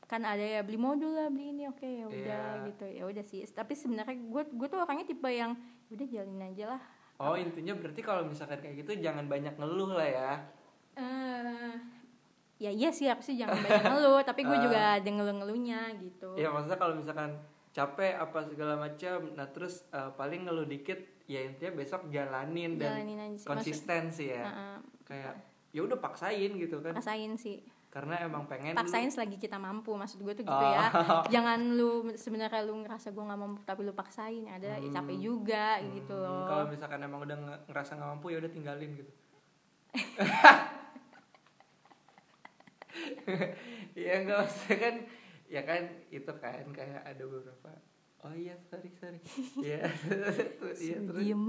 [0.02, 2.16] kan ada ya beli modul lah beli ini oke ya udah
[2.56, 2.66] Iya.
[2.66, 2.86] gitu.
[2.88, 3.44] Ya udah sih.
[3.44, 5.52] Tapi sebenarnya gue gue tuh orangnya tipe yang
[5.84, 6.82] "Ya udah jalanin aja lah
[7.20, 10.32] oh intinya berarti kalau misalkan kayak gitu jangan banyak ngeluh lah ya.
[10.98, 11.74] Eh
[12.62, 16.38] ya iya sih harusnya jangan banyak ngeluh tapi gue juga ada ngeluh-ngeluhnya gitu.
[16.38, 17.30] Ya maksudnya kalau misalkan
[17.74, 23.02] capek apa segala macam nah terus eh, paling ngeluh dikit ya intinya besok jalanin dan
[23.02, 24.44] jalanin aja sih konsisten sih ya.
[24.46, 24.76] Heeh,
[25.08, 25.34] kayak
[25.74, 26.94] ya udah paksain gitu kan.
[26.94, 27.58] Paksain sih
[27.94, 30.66] karena emang pengen paksain lu- selagi kita mampu maksud gue tuh gitu Oh.
[30.68, 30.90] ya.
[31.34, 35.78] Jangan lu sebenarnya lu ngerasa gue nggak mampu tapi lu paksain ada ya capek juga
[35.80, 39.12] gitu Hmm, loh kalau misalkan emang udah nge- ngerasa nggak mampu ya udah tinggalin gitu.
[43.96, 44.94] Ya nggak maksudnya kan
[45.46, 47.70] ya kan itu kan kayak ada beberapa
[48.20, 49.20] oh iya sorry sorry.
[49.60, 51.20] Iya iya Suruh terus.
[51.20, 51.42] Diem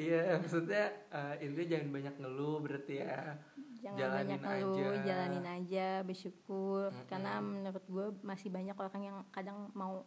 [0.00, 3.36] iya maksudnya eh, intinya jangan banyak ngeluh berarti ya
[3.78, 5.04] jangan Jalanin banyak ngeluh aja.
[5.04, 7.06] jalanin aja bersyukur Mm-mm.
[7.06, 10.04] karena menurut gue masih banyak orang yang kadang mau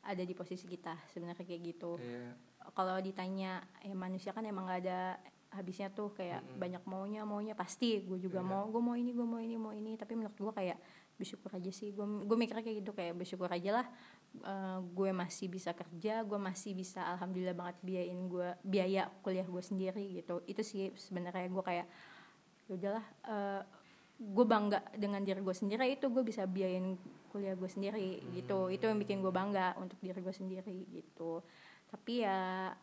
[0.00, 2.36] ada di posisi kita sebenarnya kayak gitu iya
[2.72, 6.58] kalau ditanya eh manusia kan emang gak ada habisnya tuh kayak Mm-mm.
[6.58, 8.48] banyak maunya maunya pasti gue juga Iya.
[8.50, 10.78] mau gue mau ini gue mau ini mau ini tapi menurut gue kayak
[11.14, 13.86] bersyukur aja sih gue gue mikirnya kayak gitu kayak bersyukur aja lah
[14.42, 19.62] Eh, gue masih bisa kerja gue masih bisa alhamdulillah banget biayain gue biaya kuliah gue
[19.62, 20.42] sendiri gitu.
[20.50, 21.86] Itu sih sebenarnya gue kayak
[22.66, 23.62] ya udahlah eh,
[24.18, 26.98] gue bangga dengan diri gue sendiri itu gue bisa biayain
[27.30, 28.74] kuliah gue sendiri gitu.
[28.74, 31.38] Itu yang bikin gue bangga untuk diri gue sendiri gitu.
[31.94, 32.74] Tapi ya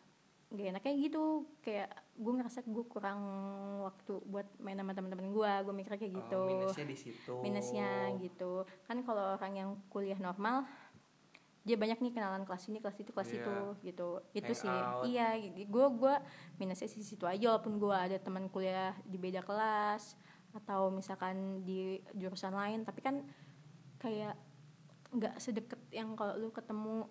[0.48, 1.46] gak enaknya gitu.
[1.60, 3.20] Kayak gue ngerasa gue kurang
[3.84, 6.40] waktu buat main sama teman-teman gue gue mikirnya kayak gitu.
[6.42, 7.34] oh, minusnya di situ.
[7.44, 7.88] Minusnya
[8.24, 8.64] gitu.
[8.88, 10.64] Kan kalau orang yang kuliah normal
[11.62, 13.38] dia banyak nih kenalan kelas ini kelas itu kelas Iya.
[13.38, 15.02] itu gitu itu Hang sih out.
[15.04, 15.28] iya
[15.62, 16.14] gue gue
[16.56, 20.18] minusnya sih situ aja walaupun gue ada teman kuliah di beda kelas
[20.52, 23.22] atau misalkan di jurusan lain tapi kan
[23.96, 24.34] kayak
[25.10, 27.06] nggak sedeket yang kalau lu ketemu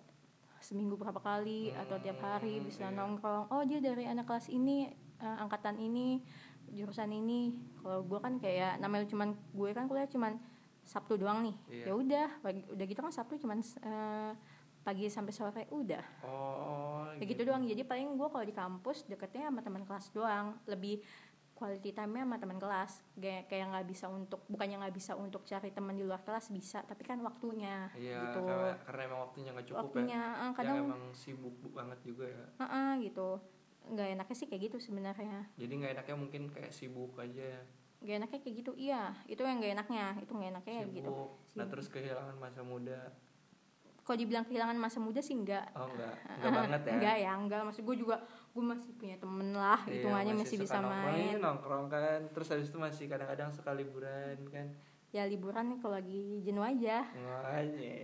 [0.58, 2.94] seminggu berapa kali atau tiap hari Hmm, bisa iya.
[2.94, 4.86] nongkrong oh dia dari anak kelas ini
[5.16, 6.20] eh, angkatan ini
[6.68, 10.38] jurusan ini kalau gue kan kayak namanya cuman gue kan kuliah cuman
[10.82, 11.56] sabtu doang nih.
[11.70, 11.84] Iya.
[11.88, 12.28] ya udah
[12.74, 14.32] udah gitu kan sabtu cuman eh,
[14.82, 16.04] pagi sampai sore udah.
[16.26, 16.92] Oh
[17.22, 17.62] kayak gitu doang.
[17.62, 20.58] jadi paling gue kalau di kampus deketnya sama teman kelas doang.
[20.66, 20.98] Lebih
[21.54, 22.92] quality time-nya sama teman kelas.
[23.14, 26.82] Kayak kayak nggak bisa untuk bukannya nggak bisa untuk cari teman di luar kelas bisa.
[26.82, 28.42] Tapi kan waktunya iya gitu.
[28.42, 32.26] karena, karena emang waktunya nggak cukup waktunya eh, ya yang kadang emang sibuk banget juga
[32.26, 32.44] ya.
[32.66, 33.28] Heeh, gitu.
[33.82, 35.38] Nggak enaknya sih kayak gitu sebenarnya.
[35.54, 37.62] Jadi nggak enaknya mungkin kayak sibuk aja
[38.02, 38.72] nggak enaknya kayak gitu.
[38.74, 40.06] Iya itu yang nggak enaknya.
[40.20, 40.98] Itu nggak enaknya ya sibuk.
[40.98, 41.12] Gitu
[41.52, 43.00] nah terus kehilangan masa muda?
[44.02, 45.70] Kalau dibilang kehilangan masa muda sih enggak.
[45.78, 46.14] Oh enggak.
[46.42, 46.92] Enggak banget ya?
[46.98, 47.60] Enggak ya enggak.
[47.70, 48.16] Maksud gue juga
[48.50, 49.80] gue masih punya temen lah.
[49.86, 51.14] Iya, hitungannya masih, suka bisa main.
[51.14, 52.20] Iya, nongkrong kan.
[52.34, 54.66] Terus habis itu masih kadang-kadang suka liburan kan.
[55.14, 57.06] Ya liburan nih kalau lagi jenuh aja.
[57.14, 57.94] Makanya.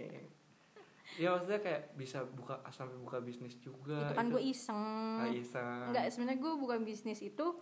[1.18, 4.06] Ya maksudnya kayak bisa buka sampai buka bisnis juga.
[4.06, 4.84] Itu kan gue iseng.
[5.18, 5.90] Ah, iseng.
[5.90, 7.58] enggak sebenarnya gue bukan bisnis itu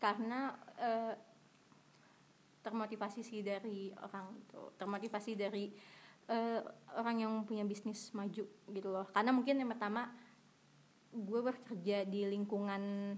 [0.00, 1.12] karena eh,
[2.64, 5.68] termotivasi sih dari orang itu termotivasi dari
[6.32, 6.60] eh,
[6.96, 9.04] orang yang punya bisnis maju gitu loh.
[9.12, 10.08] Karena mungkin yang pertama
[11.12, 13.14] gue bekerja di lingkungan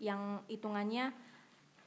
[0.00, 1.12] yang hitungannya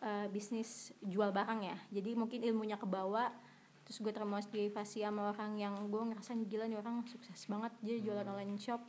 [0.06, 1.78] eh, bisnis jual barang ya.
[1.90, 3.34] Jadi mungkin ilmunya kebawa
[3.82, 7.74] terus gue termotivasi sama orang yang gue ngerasa gila nih orang sukses banget.
[7.82, 8.80] Dia jualan online shop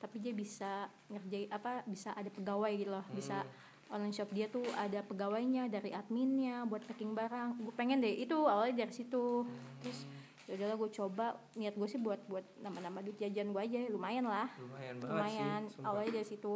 [0.00, 3.44] tapi dia bisa ngerjain apa bisa ada pegawai gitu loh bisa
[3.90, 7.58] online shop dia tuh ada pegawainya dari adminnya buat packing barang.
[7.58, 9.44] Gue pengen deh itu awalnya dari situ.
[9.82, 10.06] Terus
[10.46, 11.26] ya udahlah gue coba.
[11.58, 13.78] Niat gue sih buat buat nambah-nambah duit jajan gue aja.
[13.90, 14.48] Lumayan lah.
[14.62, 15.60] Lumayan banget lumayan.
[15.66, 15.88] sih sumpah.
[15.90, 16.54] awalnya dari situ.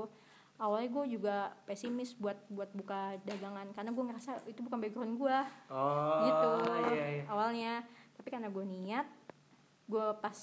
[0.55, 3.67] Awalnya gue juga pesimis buat buat buka dagangan.
[3.75, 5.39] Karena gue ngerasa itu bukan background gue
[5.75, 6.51] oh gitu.
[6.95, 7.25] iya, iya.
[7.27, 7.73] awalnya.
[8.15, 9.07] Tapi karena gue niat
[9.85, 10.39] gue pas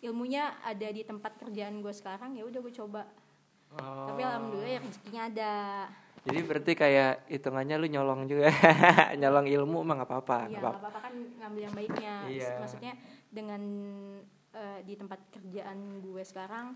[0.00, 3.04] ilmunya ada di tempat kerjaan gue sekarang ya udah gue coba.
[3.76, 4.08] Oh.
[4.08, 5.52] tapi alhamdulillah ya rezekinya ada
[6.26, 8.50] Jadi berarti kayak hitungannya lu nyolong juga.
[9.20, 10.38] nyolong ilmu emang nggak apa-apa.
[10.42, 11.00] Iya nggak nggak apa-apa.
[11.00, 12.14] kan ngambil yang baiknya.
[12.26, 12.50] Iya.
[12.58, 12.92] Maksudnya
[13.30, 13.62] dengan
[14.50, 16.74] eh, di tempat kerjaan gue sekarang,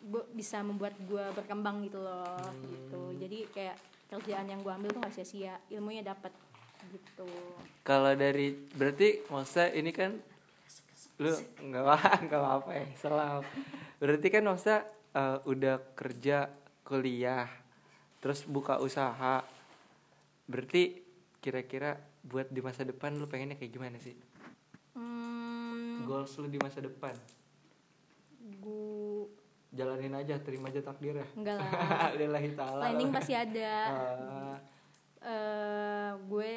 [0.00, 2.64] gue bisa membuat gue berkembang gitu loh, Hmm.
[2.64, 3.02] gitu.
[3.18, 3.76] Jadi kayak
[4.08, 6.32] kerjaan yang gue ambil tuh gak sia-sia, ilmunya dapat
[6.88, 7.28] gitu.
[7.82, 10.10] Kalau dari berarti maksudnya ini kan
[11.18, 11.30] lu
[11.60, 13.44] nggak apa nggak apa ya salah.
[13.98, 14.80] Berarti kan maksudnya
[15.12, 16.50] eh, udah kerja
[16.82, 17.46] kuliah
[18.22, 19.42] terus buka usaha.
[20.46, 21.02] Berarti
[21.36, 24.14] kira-kira buat di masa depan lu pengennya kayak gimana sih?
[24.94, 27.12] Hmm, Goals lu di masa depan?
[28.42, 29.26] gue
[29.72, 31.26] Jalanin aja, terima aja takdir ya.
[31.32, 31.72] enggak lah.
[32.20, 32.82] Lillahi ta'ala.
[32.84, 33.72] Planning pasti ada.
[33.88, 34.56] Eh,
[35.22, 36.54] Eh, gue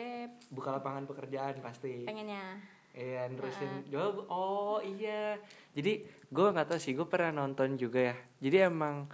[0.50, 2.02] buka lapangan pekerjaan pasti.
[2.02, 2.58] pengennya.
[2.92, 4.26] Iya, nerusin jawab.
[4.26, 5.38] Oh iya.
[5.72, 6.98] Jadi gue nggak tahu sih.
[6.98, 8.18] Gue pernah nonton juga ya.
[8.42, 9.06] Jadi emang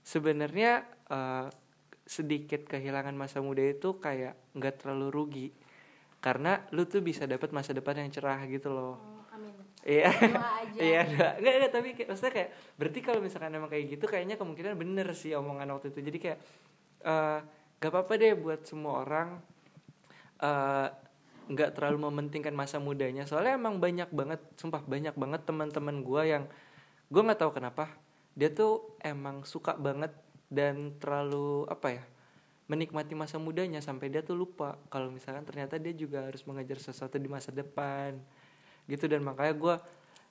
[0.00, 1.46] sebenarnya eh,
[2.10, 5.48] sedikit kehilangan masa muda itu kayak nggak terlalu rugi.
[6.18, 8.98] Karena lu tuh bisa dapat masa depan yang cerah gitu loh.
[8.98, 9.54] Oh, amin.
[9.86, 10.10] Iya.
[10.80, 11.02] Iya.
[11.06, 15.08] Enggak, enggak, tapi kayak, maksudnya kayak berarti kalau misalkan emang kayak gitu kayaknya kemungkinan bener
[15.12, 16.00] sih omongan waktu itu.
[16.02, 16.38] Jadi kayak
[17.80, 19.28] gak apa-apa deh buat semua orang
[21.50, 23.26] nggak terlalu mementingkan masa mudanya.
[23.26, 26.44] Soalnya emang banyak banget, sumpah banyak banget teman-teman gua yang
[27.10, 27.90] gue nggak tahu kenapa
[28.38, 30.14] dia tuh emang suka banget
[30.50, 32.04] dan terlalu apa ya
[32.70, 37.18] menikmati masa mudanya sampai dia tuh lupa kalau misalkan ternyata dia juga harus mengejar sesuatu
[37.18, 38.14] di masa depan
[38.86, 39.10] gitu.
[39.10, 39.74] Dan makanya gue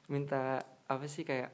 [0.08, 1.52] minta apa sih kayak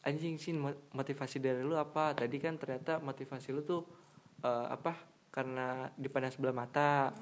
[0.00, 2.16] anjing sih mo- motivasi dari lu apa?
[2.16, 3.84] Tadi kan ternyata motivasi lu tuh
[4.40, 4.96] eh, apa
[5.28, 7.12] karena dipandang sebelah mata.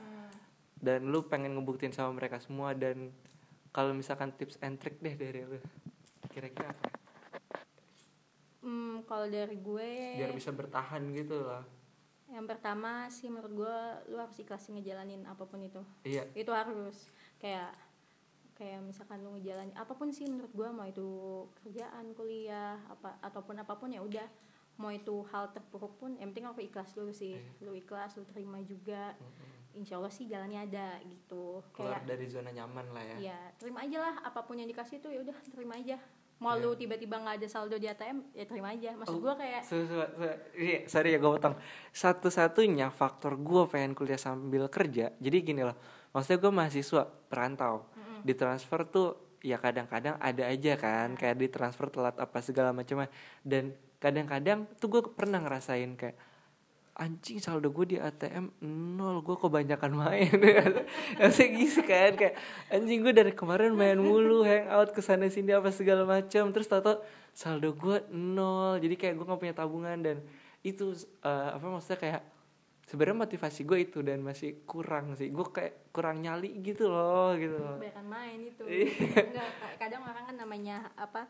[0.78, 3.10] Dan lu pengen ngebuktiin sama mereka semua dan
[3.74, 5.58] kalau misalkan tips and trick deh dari lu
[6.30, 7.01] kira-kira apa
[8.62, 9.90] Hmm, kalau dari gue
[10.22, 11.66] biar bisa bertahan gitu lah.
[12.30, 13.76] Yang pertama sih menurut gue
[14.14, 15.82] lu harus ikhlas ngejalanin apa pun itu.
[16.06, 16.30] Iya.
[16.32, 17.10] Itu harus.
[17.42, 17.74] Kayak
[18.54, 21.10] kayak misalkan lu ngejalanin apa pun sih menurut gue mau itu
[21.58, 24.30] kerjaan kuliah apa ataupun apa pun ya udah.
[24.78, 27.34] Mau itu hal terpuruk pun yang penting aku ikhlas dulu sih.
[27.36, 27.66] Iya.
[27.66, 29.18] lu ikhlas lu terima juga.
[29.74, 31.66] Insya Allah sih jalannya ada gitu.
[31.74, 33.34] Keluar kayak dari zona nyaman lah ya.
[33.34, 35.98] Ya terima aja lah apa pun yang dikasih tuh ya udah terima aja
[36.42, 36.62] mau Iya.
[36.64, 39.22] lu tiba-tiba nggak ada saldo di ATM ya terima aja maksud Oh.
[39.22, 41.54] gue kayak Su- su- su- iya, sorry ya gue potong
[41.92, 45.78] satu-satunya faktor gue pengen kuliah sambil kerja jadi gini loh
[46.10, 47.86] maksudnya gue mahasiswa perantau
[48.20, 49.08] ditransfer tuh
[49.40, 53.06] ya kadang-kadang ada aja kan kayak ditransfer telat apa segala macam
[53.42, 56.14] dan kadang-kadang tuh gue pernah ngerasain kayak
[57.02, 58.62] anjing saldo gue di ATM
[58.94, 60.30] nol gue kebanyakan main.
[61.18, 62.34] Maksudnya gitu kan kayak
[62.70, 67.02] anjing gue dari kemarin main mulu hangout ke sana sini apa segala macam terus tau
[67.34, 69.98] saldo gue nol jadi kayak gue gak punya tabungan.
[69.98, 70.22] Dan
[70.62, 72.22] itu eh, apa maksudnya kayak
[72.86, 75.26] sebenarnya motivasi gue itu dan masih kurang sih.
[75.28, 77.82] Gue kayak kurang nyali gitu loh gitu loh.
[77.82, 78.62] Kebanyakan main itu.
[78.62, 79.26] Iya.
[79.26, 81.26] Enggak, ka- kadang orang kan namanya apa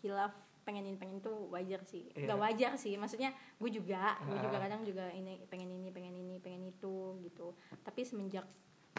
[0.00, 0.32] hilaf
[0.70, 2.06] pengenin pengen itu wajar sih.
[2.08, 2.24] Iya.
[2.24, 6.38] nggak wajar sih maksudnya gue juga gue juga kadang juga ini pengen ini pengen ini
[6.38, 7.50] pengen itu gitu.
[7.82, 8.46] Tapi semenjak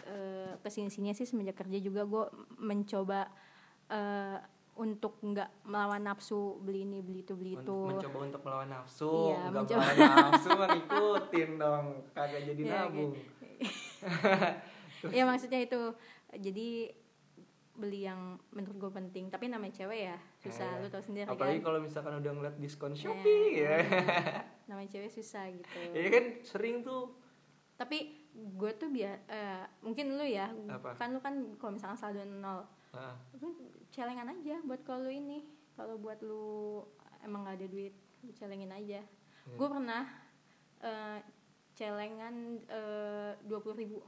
[0.04, 2.24] eh, ke sini sini sih semenjak kerja juga gue
[2.58, 3.32] mencoba
[3.88, 4.38] eh,
[4.72, 7.78] untuk nggak melawan nafsu beli ini beli itu beli itu.
[7.86, 9.80] mencoba untuk melawan nafsu Iya, nggak mencoba.
[9.82, 13.12] melawan nafsu ngikutin dong kagak jadi Iya, nabung.
[15.16, 15.80] ya maksudnya itu
[16.32, 16.68] jadi
[17.72, 19.32] beli yang menurut gue penting.
[19.32, 20.78] Tapi namanya cewek ya susah.
[20.78, 21.66] Eh, lu tau sendiri apalagi kan.
[21.72, 23.80] kalau misalkan udah ngeliat diskon shopee ya.
[24.68, 25.78] Namanya cewek susah gitu.
[25.96, 27.16] Ya kan sering tuh.
[27.80, 30.52] Tapi gue tuh biar eh, mungkin lu ya.
[30.68, 30.96] Apa?
[31.00, 33.56] kan lu kan kalau misalkan saldo nol Ah, lu
[33.88, 35.48] celengan aja buat kalau lu ini.
[35.72, 36.84] Kalau buat lu
[37.24, 39.00] emang gak ada duit lu celengin aja.
[39.42, 39.58] Iya.
[39.58, 40.06] gue pernah
[40.84, 41.18] eh,
[41.74, 42.62] celengan
[43.48, 43.98] dua puluh ribu.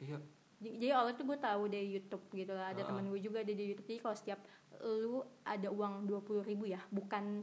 [0.00, 0.18] Iya
[0.62, 2.88] jadi awalnya tuh gue tahu dari YouTube gitu lah ada Ah.
[2.88, 3.88] teman gue juga ada di YouTube.
[3.90, 4.40] Jadi kalau setiap
[4.82, 7.42] lu ada uang dua puluh ribu ya bukan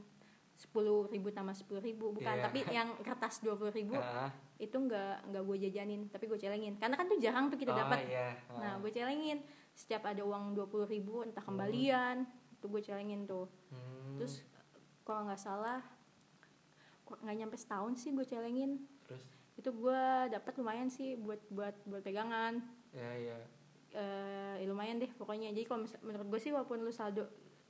[0.52, 2.36] sepuluh ribu tambah sepuluh ribu bukan.
[2.36, 2.44] Iya.
[2.48, 6.76] tapi yang kertas dua puluh ribu Ah, itu nggak nggak gue jajanin tapi gue celengin.
[6.76, 8.36] Karena kan tuh jarang tuh kita oh, dapat iya.
[8.56, 8.80] nah Ah.
[8.80, 9.40] gue celengin.
[9.76, 13.48] Setiap ada uang dua puluh ribu entah kembalian itu gue celengin tuh.
[13.72, 14.44] Hmm, terus
[15.04, 15.80] kalau nggak salah
[17.10, 18.84] nggak nyampe setahun sih gue celengin.
[19.08, 19.24] Terus?
[19.56, 22.60] Itu gue dapat lumayan sih buat buat buat pegangan
[22.94, 23.38] ya ya.
[23.94, 25.50] Eh ya lumayan deh pokoknya.
[25.54, 27.26] Jadi kalau menurut gue sih walaupun lu saldo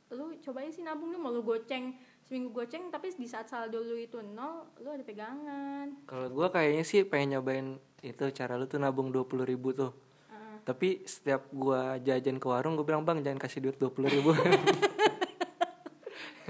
[0.09, 1.93] lu cobain sih nabung lu mau lu goceng
[2.25, 5.93] seminggu goceng tapi di saat saldo lu itu nol lu ada pegangan.
[6.09, 9.93] Kalau gue kayaknya sih pengen nyobain itu cara lu tuh nabung dua puluh ribu tuh.
[10.29, 10.61] Ah.
[10.61, 14.31] tapi setiap gua jajan ke warung gue bilang bang jangan kasih duit dua puluh ribu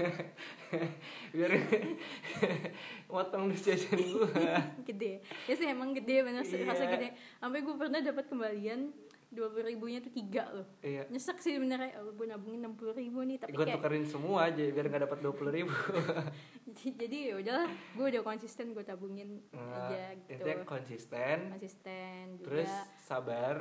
[1.34, 1.52] biar
[3.12, 4.28] motong duit jajan gue
[4.88, 5.12] gede.
[5.46, 6.92] Ya sih emang gede bener sih rasa Iya.
[6.96, 7.08] gede.
[7.38, 8.90] Sampai gue pernah dapat kembalian
[9.30, 10.66] dua puluh ribunya tuh tiga loh.
[10.82, 11.06] Iya.
[11.06, 12.02] Nyesek sih sebenarnya.
[12.02, 15.02] Oh, gue nabungin enam puluh ribu nih tapi gue kayak tukerin semua aja biar nggak
[15.06, 15.74] dapat dua puluh ribu.
[16.74, 20.34] Jadi ya udahlah gue udah konsisten gue tabungin nah, aja gitu.
[20.34, 21.36] intinya konsisten.
[21.54, 22.46] Konsisten juga.
[22.46, 23.56] Terus sabar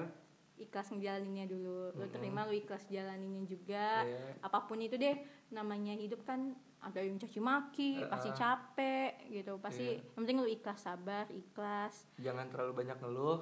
[0.60, 1.92] ikhlas ngejalaninnya dulu.
[1.92, 4.04] Lu terima lu ikhlas jalaninnya juga.
[4.04, 4.38] Iya.
[4.40, 5.16] apa pun itu deh
[5.50, 8.08] namanya hidup kan ada yang caci maki Uh-uh.
[8.08, 10.04] pasti capek gitu pasti Iya.
[10.06, 12.08] yang penting lu ikhlas sabar ikhlas.
[12.16, 13.40] Jangan terlalu banyak ngeluh.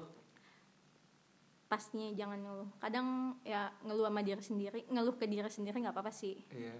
[1.68, 2.70] Pastinya jangan ngeluh.
[2.78, 3.06] Kadang
[3.44, 6.40] ya ngeluh sama diri sendiri ngeluh ke diri sendiri nggak apa-apa sih.
[6.48, 6.72] Iya.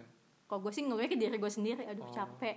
[0.49, 1.83] Kalau gue sih ngeluhnya ke diri gue sendiri.
[1.85, 2.15] Aduh Oh.
[2.15, 2.57] capek.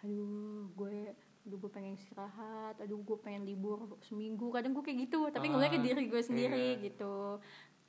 [0.00, 1.10] Aduh gue
[1.42, 4.50] aduh gue pengen istirahat aduh gue pengen libur seminggu.
[4.50, 6.82] Kadang gue kayak gitu tapi ke Ah, diri gue sendiri iya.
[6.86, 7.42] gitu.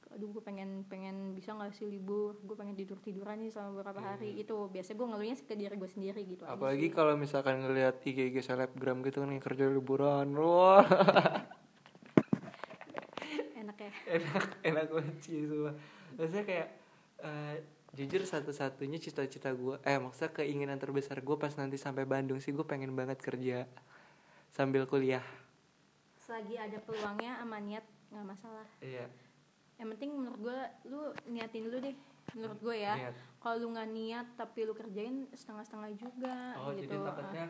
[0.09, 2.37] Aduh gue pengen pengen bisa nggak sih libur?
[2.41, 4.37] Gue pengen tidur tiduran nih selama beberapa hari.
[4.37, 6.53] Itu biasanya gue ngeluhnya ke diri gue sendiri gitu Iya.
[6.53, 10.85] apalagi kalau misalkan ngelihat IG IG selebgram gitu kan yang kerja liburan wah.
[13.53, 13.91] Enak ya.
[14.11, 15.73] Enak enak banget sih semua
[16.13, 16.67] maksudnya kayak
[17.19, 17.55] eh,
[17.93, 22.65] jujur satu-satunya cita-cita gue eh maksudnya keinginan terbesar gue pas nanti sampai Bandung sih gue
[22.65, 23.69] pengen banget kerja
[24.49, 25.21] sambil kuliah.
[26.17, 28.67] Selagi ada peluangnya sama niat nggak masalah.
[28.81, 29.05] Iya.
[29.77, 31.95] Yang penting menurut gue lu niatin dulu deh
[32.33, 33.13] menurut gue ya.
[33.37, 36.89] Kalau lu nggak niat tapi lu kerjain setengah-setengah juga oh gitu.
[36.89, 37.45] jadi takutnya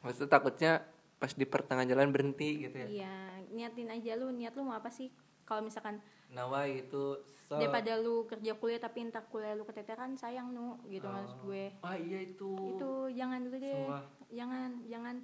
[0.00, 0.72] maksudnya takutnya
[1.20, 2.86] pas di pertengahan jalan berhenti gitu ya?
[2.88, 3.16] Iya,
[3.52, 5.12] niatin aja lu, niat lu mau apa sih?
[5.44, 10.48] Kalau misalkan nawa itu so daripada lu kerja kuliah tapi entar kuliah lu keteteran sayang
[10.48, 11.12] nu gitu Oh.
[11.12, 11.64] maksud gue.
[11.80, 13.74] ah iya itu Itu jangan dulu deh.
[13.76, 14.04] Sumpah.
[14.30, 15.16] Jangan, jangan.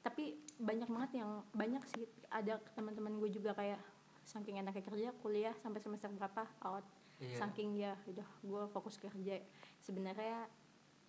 [0.00, 0.24] Tapi
[0.58, 3.76] banyak banget yang banyak sih ada teman-teman gue juga kayak
[4.22, 6.84] saking enaknya kerja kuliah sampai semester berapa out.
[7.18, 7.36] Iya.
[7.38, 9.36] Saking ya udah gue fokus kerja.
[9.78, 10.48] Sebenarnya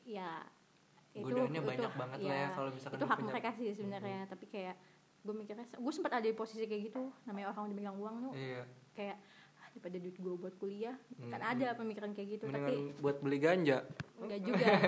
[0.04, 0.44] ya
[1.14, 4.20] itu Godaannya itu- banyak banget lah ya kalau misalkan itu hak punya- mereka sih sebenarnya
[4.28, 4.76] tapi kayak
[5.18, 8.34] gue mikirnya gue sempat ada di posisi kayak gitu namanya orang udah megang uang tuh
[8.36, 9.18] iya kayak
[9.76, 10.96] daripada duit gue buat kuliah
[11.28, 11.52] kan Hmm.
[11.52, 13.84] ada pemikiran kayak gitu mendingan tapi buat beli ganja
[14.18, 14.66] enggak juga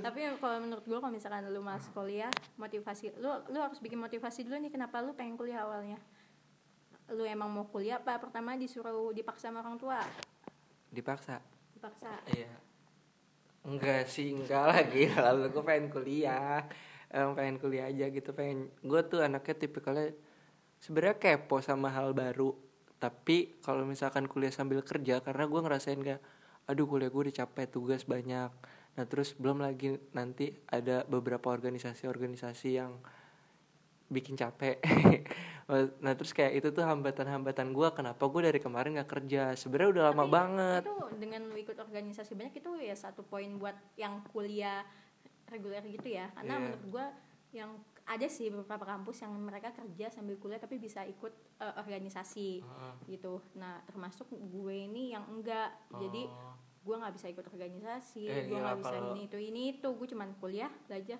[0.00, 4.46] tapi kalau menurut gue kalau misalkan lu masuk kuliah motivasi lu lu harus bikin motivasi
[4.46, 5.98] dulu nih kenapa lu pengen kuliah awalnya
[7.10, 10.00] lu emang mau kuliah apa pertama disuruh dipaksa sama orang tua
[10.88, 11.42] dipaksa
[11.74, 12.48] dipaksa Iya.
[13.66, 15.10] Enggak sih, enggak lagi.
[15.10, 16.62] Lalu gue pengen kuliah.
[17.10, 18.70] Emang pengen kuliah aja gitu, pengen.
[18.78, 20.14] Gue tuh anaknya tipikalnya
[20.80, 22.54] sebenarnya kepo sama hal baru.
[22.96, 26.22] Tapi kalau misalkan kuliah sambil kerja, karena gue ngerasain kayak,
[26.64, 28.50] aduh kuliah gue udah capek, tugas banyak.
[28.96, 32.96] Nah terus belum lagi nanti ada beberapa organisasi-organisasi yang
[34.08, 34.80] bikin capek.
[35.98, 40.04] nah terus kayak itu tuh hambatan-hambatan gue kenapa gue dari kemarin nggak kerja sebenarnya udah
[40.14, 44.22] lama Tapi banget itu dengan lu ikut organisasi banyak itu ya satu poin buat yang
[44.30, 44.86] kuliah
[45.50, 46.62] reguler gitu ya karena Iya.
[46.62, 47.06] menurut gua
[47.50, 47.70] yang
[48.06, 52.94] ada sih beberapa kampus yang mereka kerja sambil kuliah tapi bisa ikut eh, organisasi Heeh.
[53.08, 53.42] gitu.
[53.54, 55.74] Nah termasuk gue ini yang enggak.
[55.90, 56.54] Jadi Oh.
[56.82, 59.88] gue nggak bisa ikut organisasi Eh, gue iya, nggak bisa kalau- ini itu ini itu.
[59.90, 61.18] Gue cuman kuliah belajar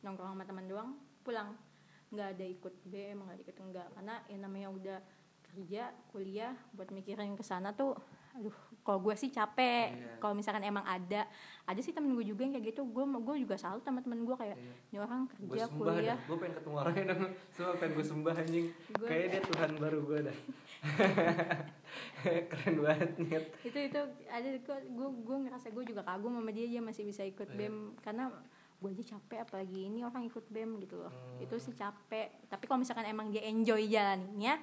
[0.00, 1.56] nongkrong sama teman doang pulang.
[2.08, 4.98] Nggak ada ikut BM nggak ada ikut enggak karena yang namanya udah
[5.42, 7.96] kerja kuliah buat mikirin ke sana tuh
[8.36, 9.86] aduh kalau gue sih capek.
[9.90, 10.16] Iya.
[10.16, 11.26] kalau misalkan emang ada
[11.62, 12.84] ada sih temen gue juga yang kayak gitu.
[12.84, 14.54] Gue gue juga salut sama temen gue kayak
[14.86, 16.18] ini orang kerja sembah kuliah.
[16.22, 18.66] Gue pengen ketemu orangnya dong semua pengen gue sembah anjing.
[18.92, 20.36] Gua- kayaknya dia Tuhan baru gue dah.
[22.22, 23.44] Keren banget Nyet.
[23.62, 26.66] itu itu ada gue gue gue ngerasa gue juga kagum sama dia.
[26.68, 27.58] Dia masih bisa ikut Iya.
[27.58, 27.74] bem.
[27.98, 28.30] Karena
[28.76, 31.10] gue aja capek apalagi ini orang ikut bem gitu loh.
[31.10, 31.40] Hmm.
[31.40, 32.44] itu sih capek.
[32.46, 34.60] Tapi kalau misalkan emang dia enjoy jalannya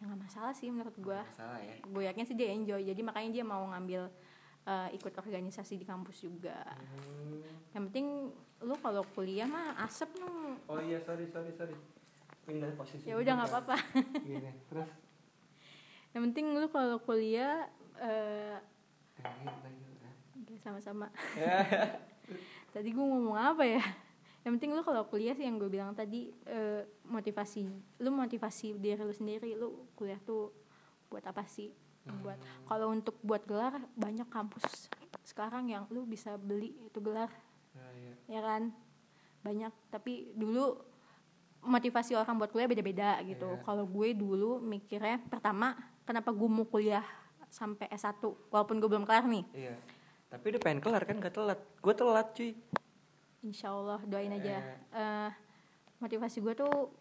[0.00, 1.76] ya nggak masalah sih menurut gue salah ya.
[1.84, 2.80] Gue yakin sih dia enjoy.
[2.80, 4.08] Jadi makanya dia mau ngambil
[4.64, 6.64] eh, ikut organisasi di kampus juga.
[6.64, 7.44] Hmm.
[7.70, 8.06] yang penting
[8.60, 10.56] lu kalau kuliah mah asep nu.
[10.66, 11.76] Oh iya sorry sorry sorry.
[12.48, 13.76] Pindah posisi ya udah nggak apa-apa.
[14.24, 14.90] Gini terus?
[16.16, 17.68] Yang penting lu kalau kuliah
[18.00, 18.56] eh
[19.20, 21.12] Eh, oke, sama-sama.
[21.36, 21.60] Ya.
[22.72, 23.82] tadi gue ngomong apa ya
[24.40, 27.68] yang penting lu kalau kuliah sih yang gue bilang tadi eh, motivasi.
[28.00, 30.48] Lu motivasi diri lu sendiri lu kuliah tuh
[31.12, 31.68] buat apa sih?
[32.24, 34.88] Buat kalau untuk buat gelar banyak kampus
[35.20, 37.28] sekarang yang lu bisa beli itu gelar.
[37.76, 38.14] Ya, iya.
[38.26, 38.62] ya kan?
[39.44, 39.72] Banyak.
[39.92, 40.80] Tapi dulu
[41.60, 43.60] motivasi orang buat kuliah beda-beda gitu.
[43.60, 43.60] Iya.
[43.60, 45.76] kalau gue dulu mikirnya pertama
[46.08, 47.04] kenapa gue mau kuliah
[47.52, 49.44] sampai S1 walaupun gue belum kelar nih.
[49.52, 49.76] Iya.
[50.32, 51.60] Tapi udah pengen kelar kan gak telat.
[51.84, 52.56] Gue telat cuy
[53.40, 54.56] Insya Allah doain aja.
[54.58, 54.76] Eh.
[54.92, 55.30] Eh,
[55.98, 56.92] motivasi gue tuh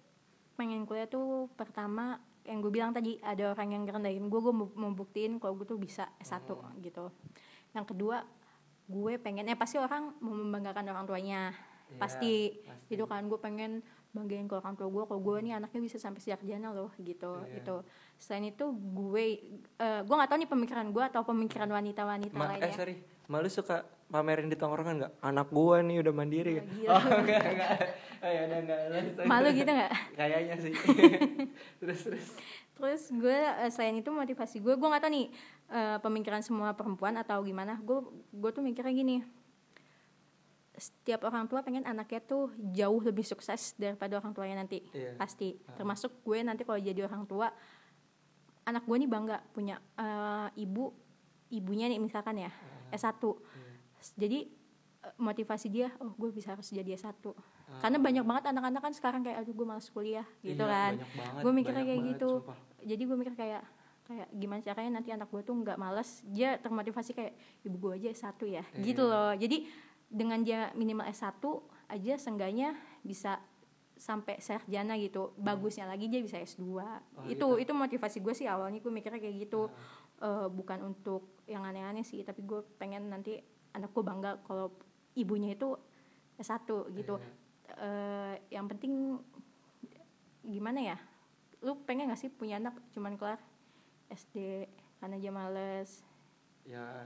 [0.56, 4.92] pengen kuliah tuh pertama yang gue bilang tadi ada orang yang ngerendahin gue gue mau
[4.92, 6.76] buktiin kalau gue tuh bisa S1 Hmm.
[6.80, 7.08] gitu
[7.72, 8.26] yang kedua
[8.86, 11.54] gue pengen ya pasti orang mau membanggakan orang tuanya
[11.86, 12.92] Iya, pasti pasti.
[12.92, 16.20] gitu kan gue pengen banggain ke orang tua gue kalau gue nih anaknya bisa sampai
[16.20, 17.54] sarjana loh gitu Iya.
[17.56, 17.76] gitu
[18.18, 19.26] selain itu gue
[19.76, 22.96] eh, gue nggak tahu nih pemikiran gue atau pemikiran wanita-wanita Ma- eh lainnya sorry
[23.30, 25.14] malu suka pamerin di tongkrongan nggak?
[25.22, 26.54] Anak gua nih udah mandiri.
[26.58, 26.90] Ya gila.
[26.92, 27.72] oh enggak enggak
[28.20, 28.80] oh ya udah enggak
[29.30, 29.94] malu gitu nggak?
[30.18, 30.74] Kayaknya sih.
[31.80, 32.28] Terus terus.
[32.74, 35.28] Terus gue eh, selain itu motivasi gue gue nggak tahu nih
[35.70, 38.00] eh, pemikiran semua perempuan atau gimana gue
[38.34, 39.22] gue tuh mikirnya gini.
[40.74, 45.20] Setiap orang tua pengen anaknya tuh jauh lebih sukses daripada orang tuanya nanti Iya.
[45.20, 45.60] pasti.
[45.78, 47.52] Termasuk gue nanti kalau jadi orang tua
[48.64, 50.90] anak gue nih bangga punya eh, ibu
[51.50, 52.52] ibunya nih misalkan ya
[52.92, 53.22] S1
[54.16, 54.40] jadi
[55.00, 57.20] eh, motivasi dia oh gue bisa harus jadi S1
[57.78, 60.94] karena banyak banget anak-anak kan sekarang kayak aduh gue malas kuliah gitu Iya, kan
[61.40, 62.32] gue mikirnya kayak banget, gitu.
[62.42, 62.58] sumpah.
[62.82, 63.64] jadi gue mikir kayak
[64.04, 68.10] kayak gimana caranya nanti anak gue tuh nggak malas dia termotivasi kayak ibu gue aja
[68.10, 68.82] S1 ya Iya.
[68.84, 69.32] gitu loh.
[69.32, 69.70] Jadi
[70.10, 71.38] dengan dia minimal S1
[71.88, 73.38] aja seenggaknya bisa
[74.00, 75.36] sampai sarjana gitu.
[75.36, 76.64] Bagusnya lagi dia bisa S2
[77.28, 77.48] itu gitu.
[77.60, 79.68] itu motivasi gue sih awalnya gue mikirnya kayak gitu.
[80.20, 83.36] Eh, bukan untuk yang aneh-aneh sih tapi gue pengen nanti
[83.72, 84.72] anak gue bangga kalau
[85.14, 85.76] ibunya itu
[86.36, 86.64] S1
[86.96, 87.20] gitu.
[87.70, 89.20] Eh, yang penting
[90.42, 90.98] gimana ya?
[91.60, 93.40] Lu pengen gak sih punya anak cuman kelar
[94.08, 94.64] SD
[94.98, 96.08] karena dia males?
[96.64, 97.04] Ya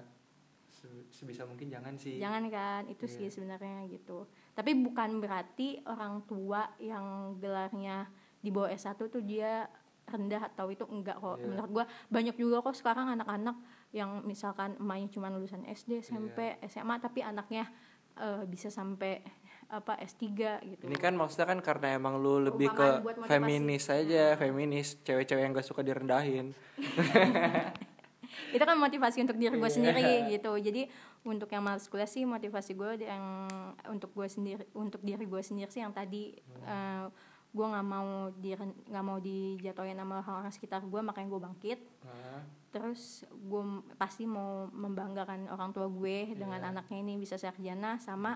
[0.70, 2.22] se- sebisa mungkin jangan sih.
[2.22, 2.86] Jangan kan?
[2.86, 7.06] Itu sih sebenarnya gitu tapi bukan berarti orang tua yang
[7.38, 8.06] gelarnya
[8.38, 9.66] di bawah S1 tuh dia
[10.04, 11.48] rendah atau itu enggak kok Iya.
[11.48, 13.56] menurut gua banyak juga kok sekarang anak-anak
[13.92, 17.72] yang misalkan emaknya cuma lulusan SD SMP SMA tapi anaknya
[18.16, 19.24] eh, bisa sampai
[19.66, 20.22] apa S3
[20.62, 23.30] gitu ini kan maksudnya kan karena emang lu lebih ke buat motivasi.
[23.32, 26.52] feminis aja feminis cewek-cewek yang gak suka direndahin
[28.54, 29.70] itu kan motivasi untuk diri gue Iya.
[29.72, 30.82] sendiri gitu jadi
[31.24, 33.48] untuk yang males kuliah sih motivasi gue yang
[33.88, 37.08] untuk gue sendiri untuk diri gue sendiri sih yang tadi Hmm.
[37.50, 42.42] gue nggak mau di nggak mau dijatuhin sama orang-orang sekitar gue makanya gue bangkit Nah,
[42.70, 43.64] terus gue
[43.96, 46.70] pasti mau membanggakan orang tua gue dengan Iya.
[46.70, 48.34] anaknya ini bisa sarjana sama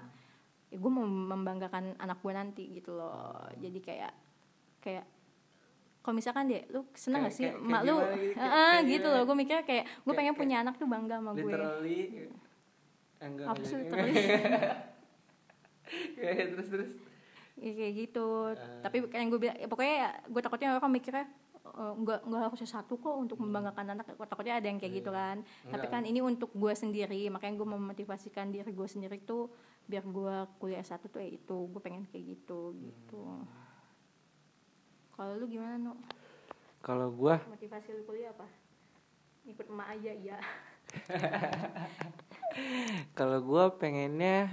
[0.68, 4.14] ya gue mau membanggakan anak gue nanti gitu loh jadi kayak
[4.80, 5.06] kayak
[6.00, 8.38] kalau misalkan deh lu seneng Kayak- gak sih kayak- mak kayak lu gitu?
[8.38, 9.12] Kayak gitu gimana?
[9.12, 12.00] loh gue mikirnya kayak gue pengen kayak- punya anak tuh bangga sama gue literally
[13.22, 14.14] enggak apa sih literally
[16.18, 16.92] Kayak terus terus.
[17.58, 18.28] Ya, kayak gitu.
[18.54, 18.86] Ah.
[18.86, 19.98] tapi kayak gue bilang ya, pokoknya
[20.30, 21.26] gue takutnya orang mikirnya
[21.66, 24.14] eh, nggak nggak harus satu kok untuk membanggakan anak.
[24.14, 25.42] Takutnya ada yang kayak gitu kan.
[25.66, 25.94] Tapi Enggak.
[25.98, 27.32] kan ini untuk gue sendiri.
[27.34, 29.50] Makanya gue memotivasikan diri gue sendiri tuh
[29.88, 31.58] biar gue kuliah satu tuh ya itu.
[31.72, 33.24] Gue pengen kayak gitu gitu.
[35.18, 35.94] Kalau lu gimana nu
[36.78, 38.46] kalau gua motivasi lu kuliah apa?
[39.50, 40.40] Ikut emak aja ya
[43.18, 44.52] kalau gua pengennya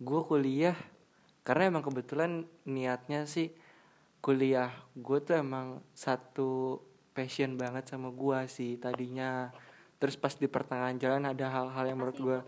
[0.00, 0.76] gua kuliah
[1.46, 3.50] karena emang kebetulan niatnya sih
[4.20, 4.70] kuliah.
[4.92, 6.80] Gue tuh emang satu
[7.16, 9.48] passion banget sama gua sih tadinya.
[10.00, 12.38] Terus pas di pertengahan jalan ada hal-hal yang menurut gue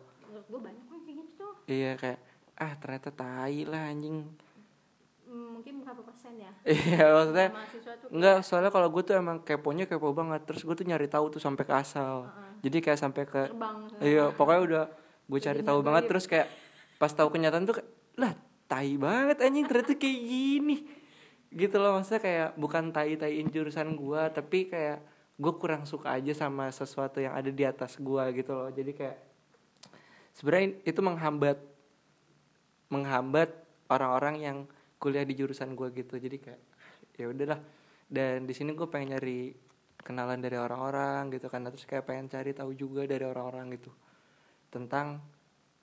[0.61, 1.47] banyak kok kayak gitu.
[1.69, 2.21] Iya kayak
[2.61, 4.29] ah ternyata tai lah anjing.
[5.25, 6.53] Hmm, mungkin berapa persen ya?
[6.69, 7.49] Iya maksudnya
[8.13, 10.45] Enggak, soalnya kalau gue tuh emang keponya kepo banget.
[10.45, 12.29] Terus gue tuh nyari tahu tuh sampai ke asal.
[12.63, 14.85] Jadi kayak sampai ke terbang Iya, pokoknya udah
[15.27, 16.49] gue cari tahu banget terus kayak
[16.97, 17.83] pas tahu kenyataan tuh
[18.15, 18.33] lah
[18.71, 20.77] tai banget anjing ternyata kayak gini.
[21.53, 25.03] Gitu loh maksudnya kayak bukan tai-taiin jurusan gua tapi kayak
[25.37, 28.71] gue kurang suka aja sama sesuatu yang ada di atas gua gitu loh.
[28.71, 29.19] Jadi kayak
[30.33, 31.59] sebenarnya itu menghambat
[32.89, 33.51] menghambat
[33.91, 34.59] orang-orang yang
[35.03, 36.17] kuliah di jurusan gua gitu.
[36.17, 36.63] Jadi kayak
[37.19, 37.61] ya udahlah.
[38.13, 39.57] Dan di sini gue pengen nyari
[40.03, 41.65] kenalan dari orang-orang gitu kan.
[41.67, 43.91] Terus kayak pengen cari tahu juga dari orang-orang gitu.
[44.69, 45.23] Tentang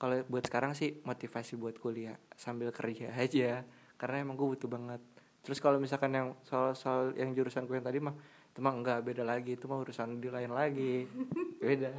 [0.00, 3.64] kalau buat sekarang sih motivasi buat kuliah sambil kerja aja.
[3.96, 5.00] Karena emang gue butuh banget.
[5.40, 8.12] Terus kalau misalkan yang soal soal yang jurusan gue yang tadi mah
[8.52, 9.56] itu mah enggak beda lagi.
[9.56, 11.08] Itu mah urusan di lain lagi.
[11.60, 11.92] Beda.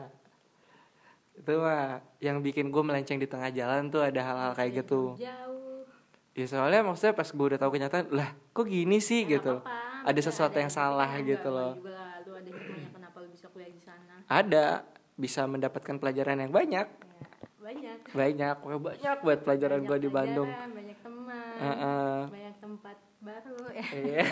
[1.37, 5.17] Itu mah yang bikin gue melenceng di tengah jalan tuh ada hal-hal kayak gitu.
[5.17, 5.85] Jauh.
[6.31, 9.59] Ya soalnya maksudnya pas gue udah tahu kenyataan lah kok gini sih gitu.
[10.01, 11.77] ada sesuatu yang salah gitu loh.
[11.77, 14.87] juga lu ada hikmahnya kenapa lu bisa kuliah di sana ada
[15.19, 16.87] bisa mendapatkan pelajaran yang banyak.
[16.87, 17.27] Ya,
[17.59, 20.47] banyak banyak banyak buat pelajaran gue di Bandung.
[20.47, 22.17] banyak teman Heeh.
[22.31, 23.85] banyak tempat baru ya.
[23.91, 24.23] Iya.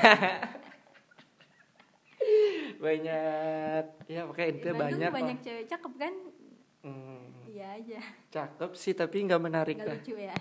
[2.86, 3.84] banyak.
[4.08, 5.44] Ya intinya Bandung banyak banyak lah.
[5.44, 6.14] cewek cakep kan?
[6.80, 8.00] Hmm, iya aja.
[8.32, 10.00] Cakep sih tapi nggak menarik lah.
[10.00, 10.36] lucu ya.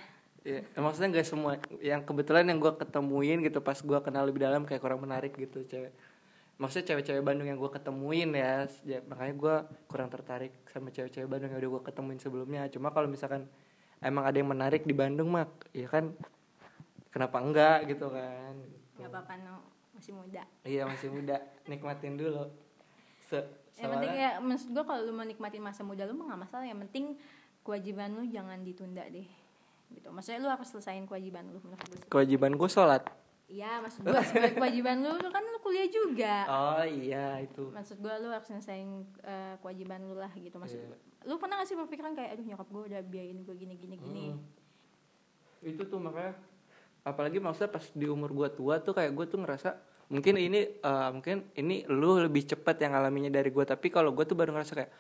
[0.47, 4.63] Ya, maksudnya nggak semua yang kebetulan yang gue ketemuin gitu pas gue kenal lebih dalam
[4.65, 5.93] kayak kurang menarik gitu cewek
[6.59, 9.57] maksudnya cewek-cewek Bandung yang gue ketemuin ya, ya makanya gue
[9.87, 12.67] kurang tertarik sama cewek-cewek Bandung yang udah gue ketemuin sebelumnya.
[12.67, 13.47] Cuma kalau misalkan
[14.03, 16.11] emang ada yang menarik di Bandung mak ya kan
[17.15, 18.53] kenapa enggak gitu kan?
[18.59, 18.99] Gitu.
[18.99, 19.63] nggak apa-apa no
[19.95, 20.43] masih muda.
[20.67, 21.37] Iya masih muda.
[21.71, 22.51] Nikmatin dulu.
[23.31, 23.39] Se
[23.79, 26.67] yang penting ya maksud gue kalau lu mau nikmatin masa muda lu mah gak masalah.
[26.67, 27.05] Yang penting
[27.63, 29.31] kewajiban lu jangan ditunda deh
[29.95, 30.11] gitu.
[30.11, 32.11] Maksudnya lu harus selesain kewajiban lu menurut gue sih.
[32.11, 33.07] kewajiban gue sholat
[33.49, 36.35] iya maksud gue sebagai kewajiban lu lu kan lu kuliah juga.
[36.47, 37.73] Oh iya itu.
[37.73, 38.85] Maksud gue lu harus selesain
[39.25, 40.61] eh, kewajiban lu lah gitu.
[40.61, 40.97] Maksud Iya.
[41.25, 44.27] lu pernah gak sih berpikiran kayak aduh nyokap gue udah biayain gue gini gini gini.
[44.31, 44.41] Hmm.
[45.59, 46.39] itu tuh makanya
[47.03, 49.75] apalagi maksudnya pas di umur gua tua tuh kayak gue tuh ngerasa
[50.07, 54.23] mungkin ini eh, mungkin ini lu lebih cepat yang alaminya dari gua tapi kalau gue
[54.23, 54.93] tuh baru ngerasa kayak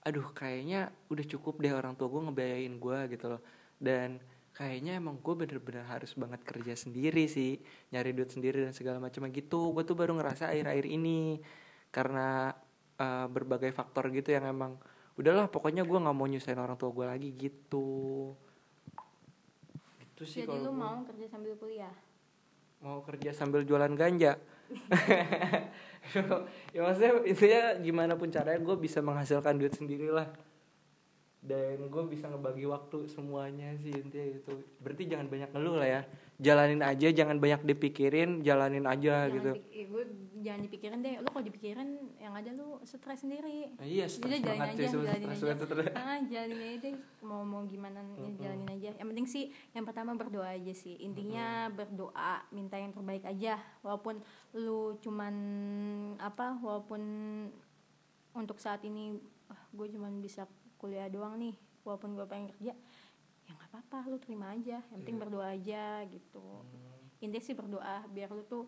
[0.00, 3.40] aduh kayaknya udah cukup deh orang tua gue ngebiayain gua gitu loh.
[3.76, 4.18] Dan
[4.60, 7.56] kayaknya emang gue bener-bener harus banget kerja sendiri sih
[7.96, 9.24] nyari duit sendiri dan segala macam.
[9.32, 11.40] Gitu gue tuh baru ngerasa akhir-akhir ini
[11.88, 12.52] karena
[13.00, 14.76] eh, berbagai faktor gitu yang emang
[15.16, 17.88] udahlah pokoknya gue nggak mau nyusahin orang tua gue lagi gitu.
[20.04, 20.84] Itu sih jadi lu gua.
[20.84, 21.94] mau kerja sambil kuliah?
[22.84, 24.36] Mau kerja sambil jualan ganja.
[26.72, 30.32] Ya maksudnya intinya gimana pun caranya gue bisa menghasilkan duit sendiri lah
[31.40, 36.02] dan gue bisa ngebagi waktu semuanya sih intinya itu berarti jangan banyak ngeluh lah ya.
[36.36, 39.50] Jalanin aja jangan banyak dipikirin jalanin aja jangan gitu.
[39.56, 40.04] pik- eh, gue
[40.44, 41.16] jangan dipikirin deh.
[41.24, 41.88] Lu kalau dipikirin
[42.20, 43.72] yang ada lu stres sendiri.
[43.72, 45.64] Nah, iya stres jalanin banget aja, sebenarnya, jalanin stres aja.
[45.64, 45.92] stres.
[45.96, 46.94] ah jalanin aja deh.
[47.24, 48.90] Mau mau gimana ya jalanin aja.
[49.00, 51.00] Yang penting sih yang pertama berdoa aja sih.
[51.00, 53.56] Intinya berdoa minta yang terbaik aja.
[53.80, 54.20] Walaupun
[54.52, 55.34] lu cuman
[56.20, 57.00] apa walaupun
[58.36, 59.16] untuk saat ini
[59.48, 60.44] ah, gue cuman bisa
[60.80, 61.54] kuliah doang nih
[61.84, 62.72] walaupun gue pengen kerja
[63.44, 66.64] ya nggak apa-apa lu terima aja yang penting berdoa aja gitu.
[67.20, 68.64] Intinya sih berdoa biar lu tuh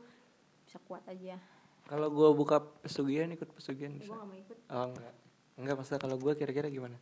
[0.69, 1.41] bisa kuat aja.
[1.89, 4.15] Kalau gue buka pesugihan ikut pesugihan gue bisa.
[4.15, 4.59] gak mau ikut.
[4.71, 5.15] Oh enggak
[5.57, 6.97] enggak maksudnya kalau gue kira-kira gimana?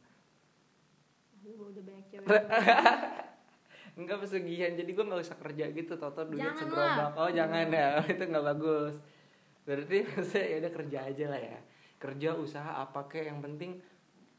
[1.45, 2.27] Lu udah banyak cewek.
[3.99, 7.13] Enggak pesugihan, jadi gue nggak usah kerja gitu, toto duit segerobak.
[7.19, 8.95] Oh jangan ya, itu nggak bagus.
[9.65, 11.59] Berarti maksudnya ya udah kerja aja lah ya.
[12.01, 13.77] Kerja usaha apa kek yang penting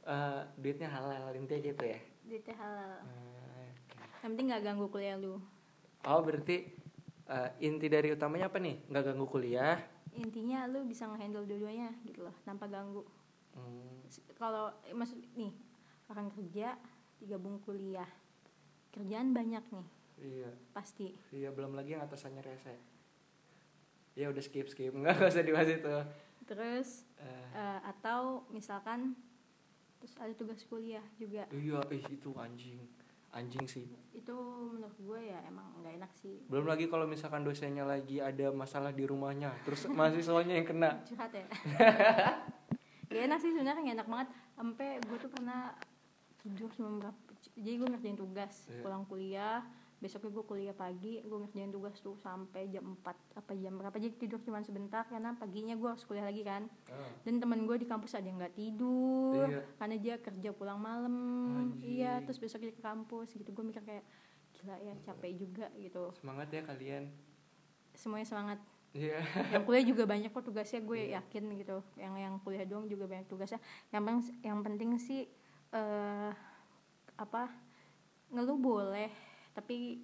[0.04, 2.00] eh, duitnya halal intinya gitu ya.
[2.24, 4.06] duitnya halal Eh, oke.
[4.22, 5.38] yang penting gak ganggu kuliah lu
[6.02, 6.66] Oh berarti
[7.28, 8.90] eh, inti dari utamanya apa nih?
[8.90, 9.78] Nggak ganggu kuliah.
[10.12, 13.06] intinya lu bisa ngehandle dua-duanya gitu loh tanpa ganggu
[13.52, 14.00] Hmm,
[14.36, 15.52] kalau eh, maksud nih
[16.08, 16.76] orang kerja
[17.16, 18.08] digabung kuliah
[18.90, 19.88] kerjaan banyak nih
[20.20, 22.76] iya, pasti iya belum lagi yang atasannya rese.
[24.14, 25.96] Ya udah skip skip, nggak nggak usah dibahas itu.
[26.44, 29.16] terus Eh, eh, atau misalkan
[30.02, 32.82] terus ada tugas kuliah juga iya, ih, itu anjing,
[33.32, 33.86] anjing sih.
[34.12, 34.34] itu
[34.68, 38.90] menurut gue ya emang nggak enak sih Belum lagi kalau misalkan dosennya lagi ada masalah
[38.90, 40.92] di rumahnya, terus mahasiswanya yang kena.
[41.06, 41.46] curhat ya
[43.08, 45.76] gak enak sih sebenarnya gak enak banget sampai gue tuh pernah
[46.38, 47.20] tidur cuma berapa
[47.54, 48.82] jadi gue ngerjain tugas Iya.
[48.82, 49.60] pulang kuliah
[50.02, 54.18] besoknya gue kuliah pagi gue ngerjain tugas tuh sampai jam 4 apa jam berapa jadi
[54.18, 56.66] tidur cuma sebentar karena paginya gue harus kuliah lagi kan.
[57.22, 59.62] Dan temen gue di kampus ada yang nggak tidur Iya.
[59.78, 61.14] karena dia kerja pulang malam.
[61.70, 61.86] Anjing.
[62.02, 64.02] iya terus besoknya ke kampus gitu gue mikir kayak
[64.58, 66.10] gila ya capek juga gitu.
[66.18, 67.04] Semangat ya kalian.
[67.94, 68.60] semuanya semangat.
[68.92, 69.22] Iya.
[69.54, 71.78] yang kuliah juga banyak kok tugasnya gue yakin gitu.
[71.96, 73.62] Yang yang kuliah doang juga banyak tugasnya.
[73.94, 75.22] Yang penting yang penting sih
[75.72, 76.32] eh
[77.16, 77.54] apa
[78.28, 79.12] ngeluh boleh
[79.52, 80.02] tapi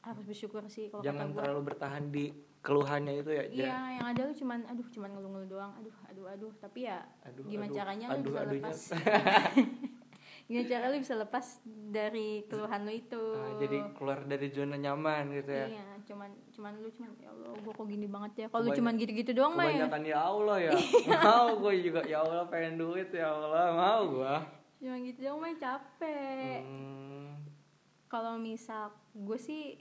[0.00, 2.24] harus bersyukur sih kalau kata Jangan gue terlalu bertahan di
[2.60, 3.44] keluhannya itu ya.
[3.46, 7.44] iya yang ada lu cuman aduh cuman ngeluh-ngeluh doang aduh aduh aduh tapi ya Aduh,
[7.44, 8.52] gimana aduh, caranya lu bisa aduhnya.
[8.62, 8.78] lepas
[10.46, 11.46] gimana cara lu bisa lepas
[11.90, 15.66] dari keluhan lu itu Ah, jadi keluar dari zona nyaman gitu ya.
[15.70, 19.30] iya cuman cuman lu cuman ya Allah gue kok gini banget ya kalau cuman gitu-gitu
[19.32, 20.72] doang mah ya Kebanyakan ya Allah ya.
[21.04, 21.18] Iya.
[21.18, 24.34] mau gue juga ya Allah pengen duit ya Allah mau gue.
[24.78, 27.32] cuma gitu doang mah capek Hmm,
[28.14, 29.74] kalau misal gue sih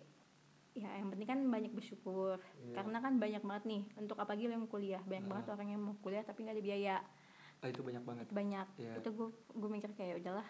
[0.73, 2.73] ya yang penting kan banyak bersyukur Iya.
[2.73, 5.93] karena kan banyak banget nih untuk apalagi lo yang kuliah banyak banget orang yang mau
[5.99, 6.95] kuliah tapi nggak ada biaya
[7.61, 8.25] ah, itu banyak banget.
[8.27, 8.93] banyak Iya.
[8.97, 10.47] itu gue gue mikir kayak udahlah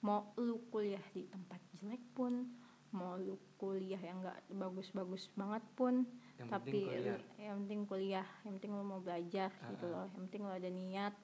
[0.00, 2.50] mau lu kuliah di tempat jelek pun
[2.90, 6.02] mau lu kuliah yang nggak bagus-bagus banget pun
[6.34, 7.20] Yang tapi penting kuliah.
[7.38, 10.68] yang penting kuliah yang penting lo mau belajar gitu Ah, loh yang penting lo ada
[10.68, 11.14] niat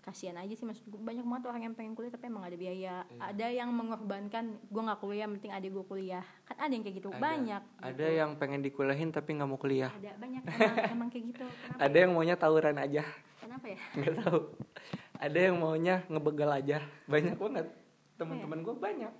[0.00, 3.04] kasihan aja sih maksud gue banyak banget orang yang pengen kuliah tapi emang ada biaya.
[3.04, 3.20] Iya.
[3.20, 6.24] ada yang mengorbankan gue nggak kuliah yang penting adik gue kuliah.
[6.42, 7.62] Kan ada yang kayak gitu Ada- banyak.
[7.78, 8.18] Ada gitu.
[8.18, 9.92] yang pengen dikuliahin tapi nggak mau kuliah.
[9.92, 10.42] ada banyak.
[10.42, 11.44] Emang, emang kayak gitu.
[11.46, 12.00] Kenapa Ada ya?
[12.00, 13.02] yang maunya tawuran aja.
[13.38, 13.78] kenapa ya?
[13.96, 14.40] Nggak tahu.
[15.16, 16.78] Ada yang maunya ngebegal aja.
[17.04, 17.66] Banyak banget.
[18.16, 19.12] Teman-teman gue banyak.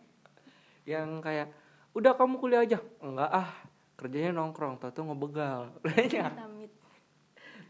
[0.84, 1.48] Yang kayak
[1.92, 2.78] udah kamu kuliah aja.
[2.98, 3.48] Enggak ah.
[3.94, 6.32] Kerjanya nongkrong tau tuh ngebegal banyak.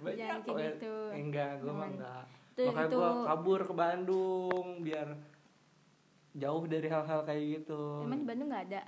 [0.01, 0.71] Banyak kayak ya.
[0.73, 0.95] gitu.
[1.13, 2.25] enggak gue mah enggak
[2.61, 5.09] Itu- makanya itu- gue kabur ke Bandung biar
[6.31, 8.05] jauh dari hal-hal kayak gitu.
[8.05, 8.83] Emang di Bandung nggak ada?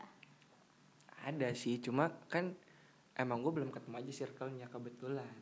[1.22, 2.52] Ada sih cuma kan
[3.14, 5.36] emang gue belum ketemu aja circle-nya kebetulan.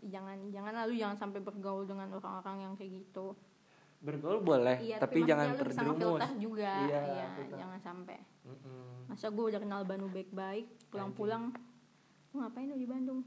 [0.00, 3.36] Jangan jangan lalu jangan sampai bergaul dengan orang-orang yang kayak gitu.
[4.00, 6.20] Bergaul boleh iya tapi, maksudnya jangan terjerumus.
[6.40, 6.72] juga.
[6.88, 8.18] Iya, iya, jangan sampai.
[8.40, 9.04] Mm-mm.
[9.04, 11.52] masa gue udah kenal Bandung baik-baik pulang-pulang
[12.32, 13.20] lu ngapain lu di Bandung?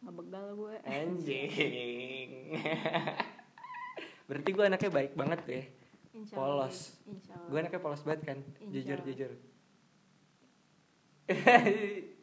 [0.00, 1.50] Nggak begal gue anjing
[4.24, 5.62] berarti gue anaknya baik banget ya.
[6.14, 6.76] Insya polos.
[7.48, 8.38] Gue anaknya polos banget kan?
[8.58, 9.08] Insya jujur Allah.
[9.08, 9.30] jujur.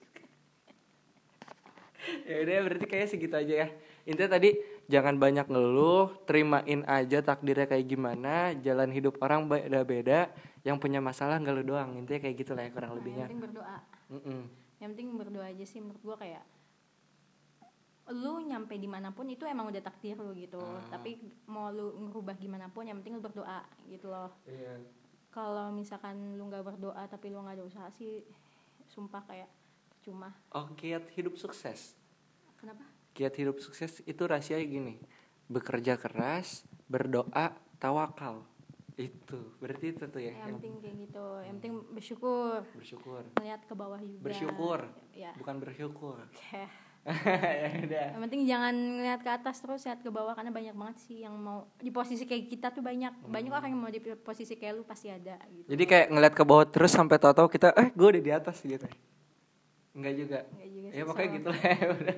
[2.26, 3.68] Ya udah berarti kayaknya segitu aja ya.
[4.10, 4.58] Intinya tadi
[4.90, 10.34] jangan banyak ngeluh terimain aja takdirnya kayak gimana jalan hidup orang beda-beda
[10.66, 11.94] yang punya masalah nggak lu doang.
[12.02, 13.26] Intinya kayak gitu lah ya kurang Nah, yang lebihnya.
[13.30, 13.78] penting berdoa.
[14.12, 14.42] Mm-mm.
[14.82, 16.42] yang penting berdoa aja sih menurut gue kayak
[18.10, 20.58] lu nyampe di mana pun itu emang udah takdir lu gitu.
[20.58, 20.98] Ah.
[20.98, 24.34] tapi mau lu ngerubah gimana pun yang penting lu berdoa gitu loh.
[24.50, 24.82] Iya.
[25.32, 28.20] kalau misalkan lu nggak berdoa tapi lu nggak ada usaha sih
[28.92, 29.48] sumpah kayak
[29.88, 31.96] percuma oh kiat hidup sukses?
[32.60, 32.84] Kenapa?
[33.16, 34.96] Kiat hidup sukses itu rahasianya gini
[35.48, 38.44] bekerja keras berdoa tawakal.
[39.00, 42.60] Itu berarti itu tuh ya yang yang penting kayak gitu yang penting bersyukur.
[42.76, 43.24] Bersyukur.
[43.40, 44.24] Melihat ke bawah juga.
[44.28, 44.80] Bersyukur
[45.16, 45.32] ya.
[45.40, 46.20] bukan bersyukur.
[46.28, 46.91] Oke.
[47.66, 48.08] ya udah.
[48.14, 51.34] Yang penting jangan ngeliat ke atas terus lihat ke bawah karena banyak banget sih yang
[51.34, 53.26] mau di posisi kayak kita tuh banyak.
[53.26, 55.66] Banyak orang yang mau di posisi kayak lu pasti ada gitu.
[55.66, 58.86] Jadi kayak ngeliat ke bawah terus sampai tahu-tahu kita eh gue udah di atas gitu.
[59.98, 60.40] Enggak juga.
[60.62, 62.18] Juga ya pokoknya gitu lah ya udah.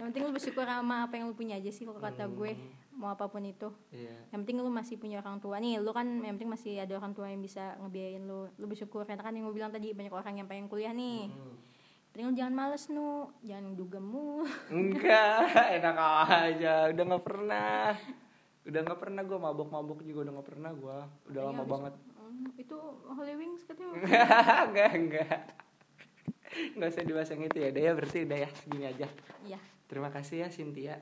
[0.00, 2.56] Yang penting lu bersyukur sama apa yang lu punya aja sih kalau kata gue
[2.96, 3.70] mau apa pun itu.
[3.94, 4.16] Iya.
[4.34, 5.62] Yang penting lu masih punya orang tua.
[5.62, 8.50] Nih lu kan yang penting masih ada orang tua yang bisa ngebiayain lu.
[8.58, 11.30] Lu bersyukur karena kan yang gue bilang tadi banyak orang yang pengen kuliah nih.
[11.30, 11.69] Hmm.
[12.18, 13.30] Lu jangan males nu.
[13.46, 15.46] Jangan dugemu enggak
[15.78, 15.96] enak
[16.26, 16.90] aja.
[16.90, 17.94] Udah nggak pernah.
[18.66, 20.98] Udah nggak pernah gue mabok-mabok juga udah nggak pernah gue
[21.32, 21.94] udah lama banget.
[22.18, 22.76] Hmm, itu
[23.08, 23.94] Holy Wings katanya.
[24.68, 25.38] Enggak enggak.
[26.76, 29.08] Nggak usah dibahas yang itu ya udah ya berarti udah ya segini aja.
[29.46, 29.58] Iya.
[29.86, 30.96] Terima kasih ya Cynthia.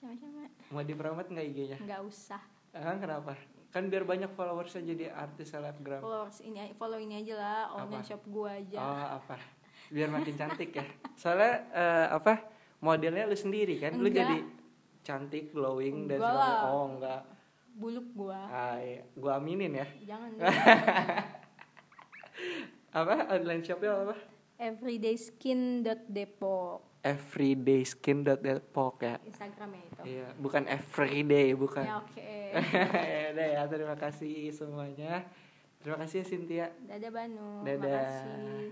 [0.00, 0.48] Sama-sama.
[0.72, 1.78] Mau dipromote nggak IG-nya?
[1.80, 2.42] Nggak usah.
[2.74, 3.36] Ah, kenapa?
[3.70, 6.00] Kan biar banyak followersnya jadi artis selebgram.
[6.00, 7.60] Followers ini follow ini aja lah.
[7.78, 8.10] Online Apa?
[8.10, 8.78] shop gue aja.
[8.80, 9.36] Oh apa
[9.94, 10.82] biar makin cantik ya.
[11.14, 12.50] Soalnya eh, apa
[12.82, 13.94] modelnya lu sendiri kan?
[13.94, 14.26] Lu Enggak.
[14.26, 14.42] jadi
[15.06, 17.22] cantik glowing dan segala oh enggak.
[17.74, 19.02] Buluk gue ah, iya.
[19.14, 19.86] gua aminin ya.
[20.02, 20.34] Jangan
[22.98, 23.14] apa?
[23.38, 24.18] Online shopnya apa?
[24.58, 29.20] Everydayskin.depok everydayskin.depok ya.
[29.28, 30.02] Instagramnya itu.
[30.08, 31.86] Iya bukan everyday bukan.
[31.86, 32.32] Ya oke.
[33.14, 35.26] Ya udah ya terima kasih semuanya.
[35.82, 36.70] Terima kasih ya Cynthia.
[36.88, 37.66] Dadah Banu.
[37.66, 37.92] Dadah.
[37.92, 38.70] makasih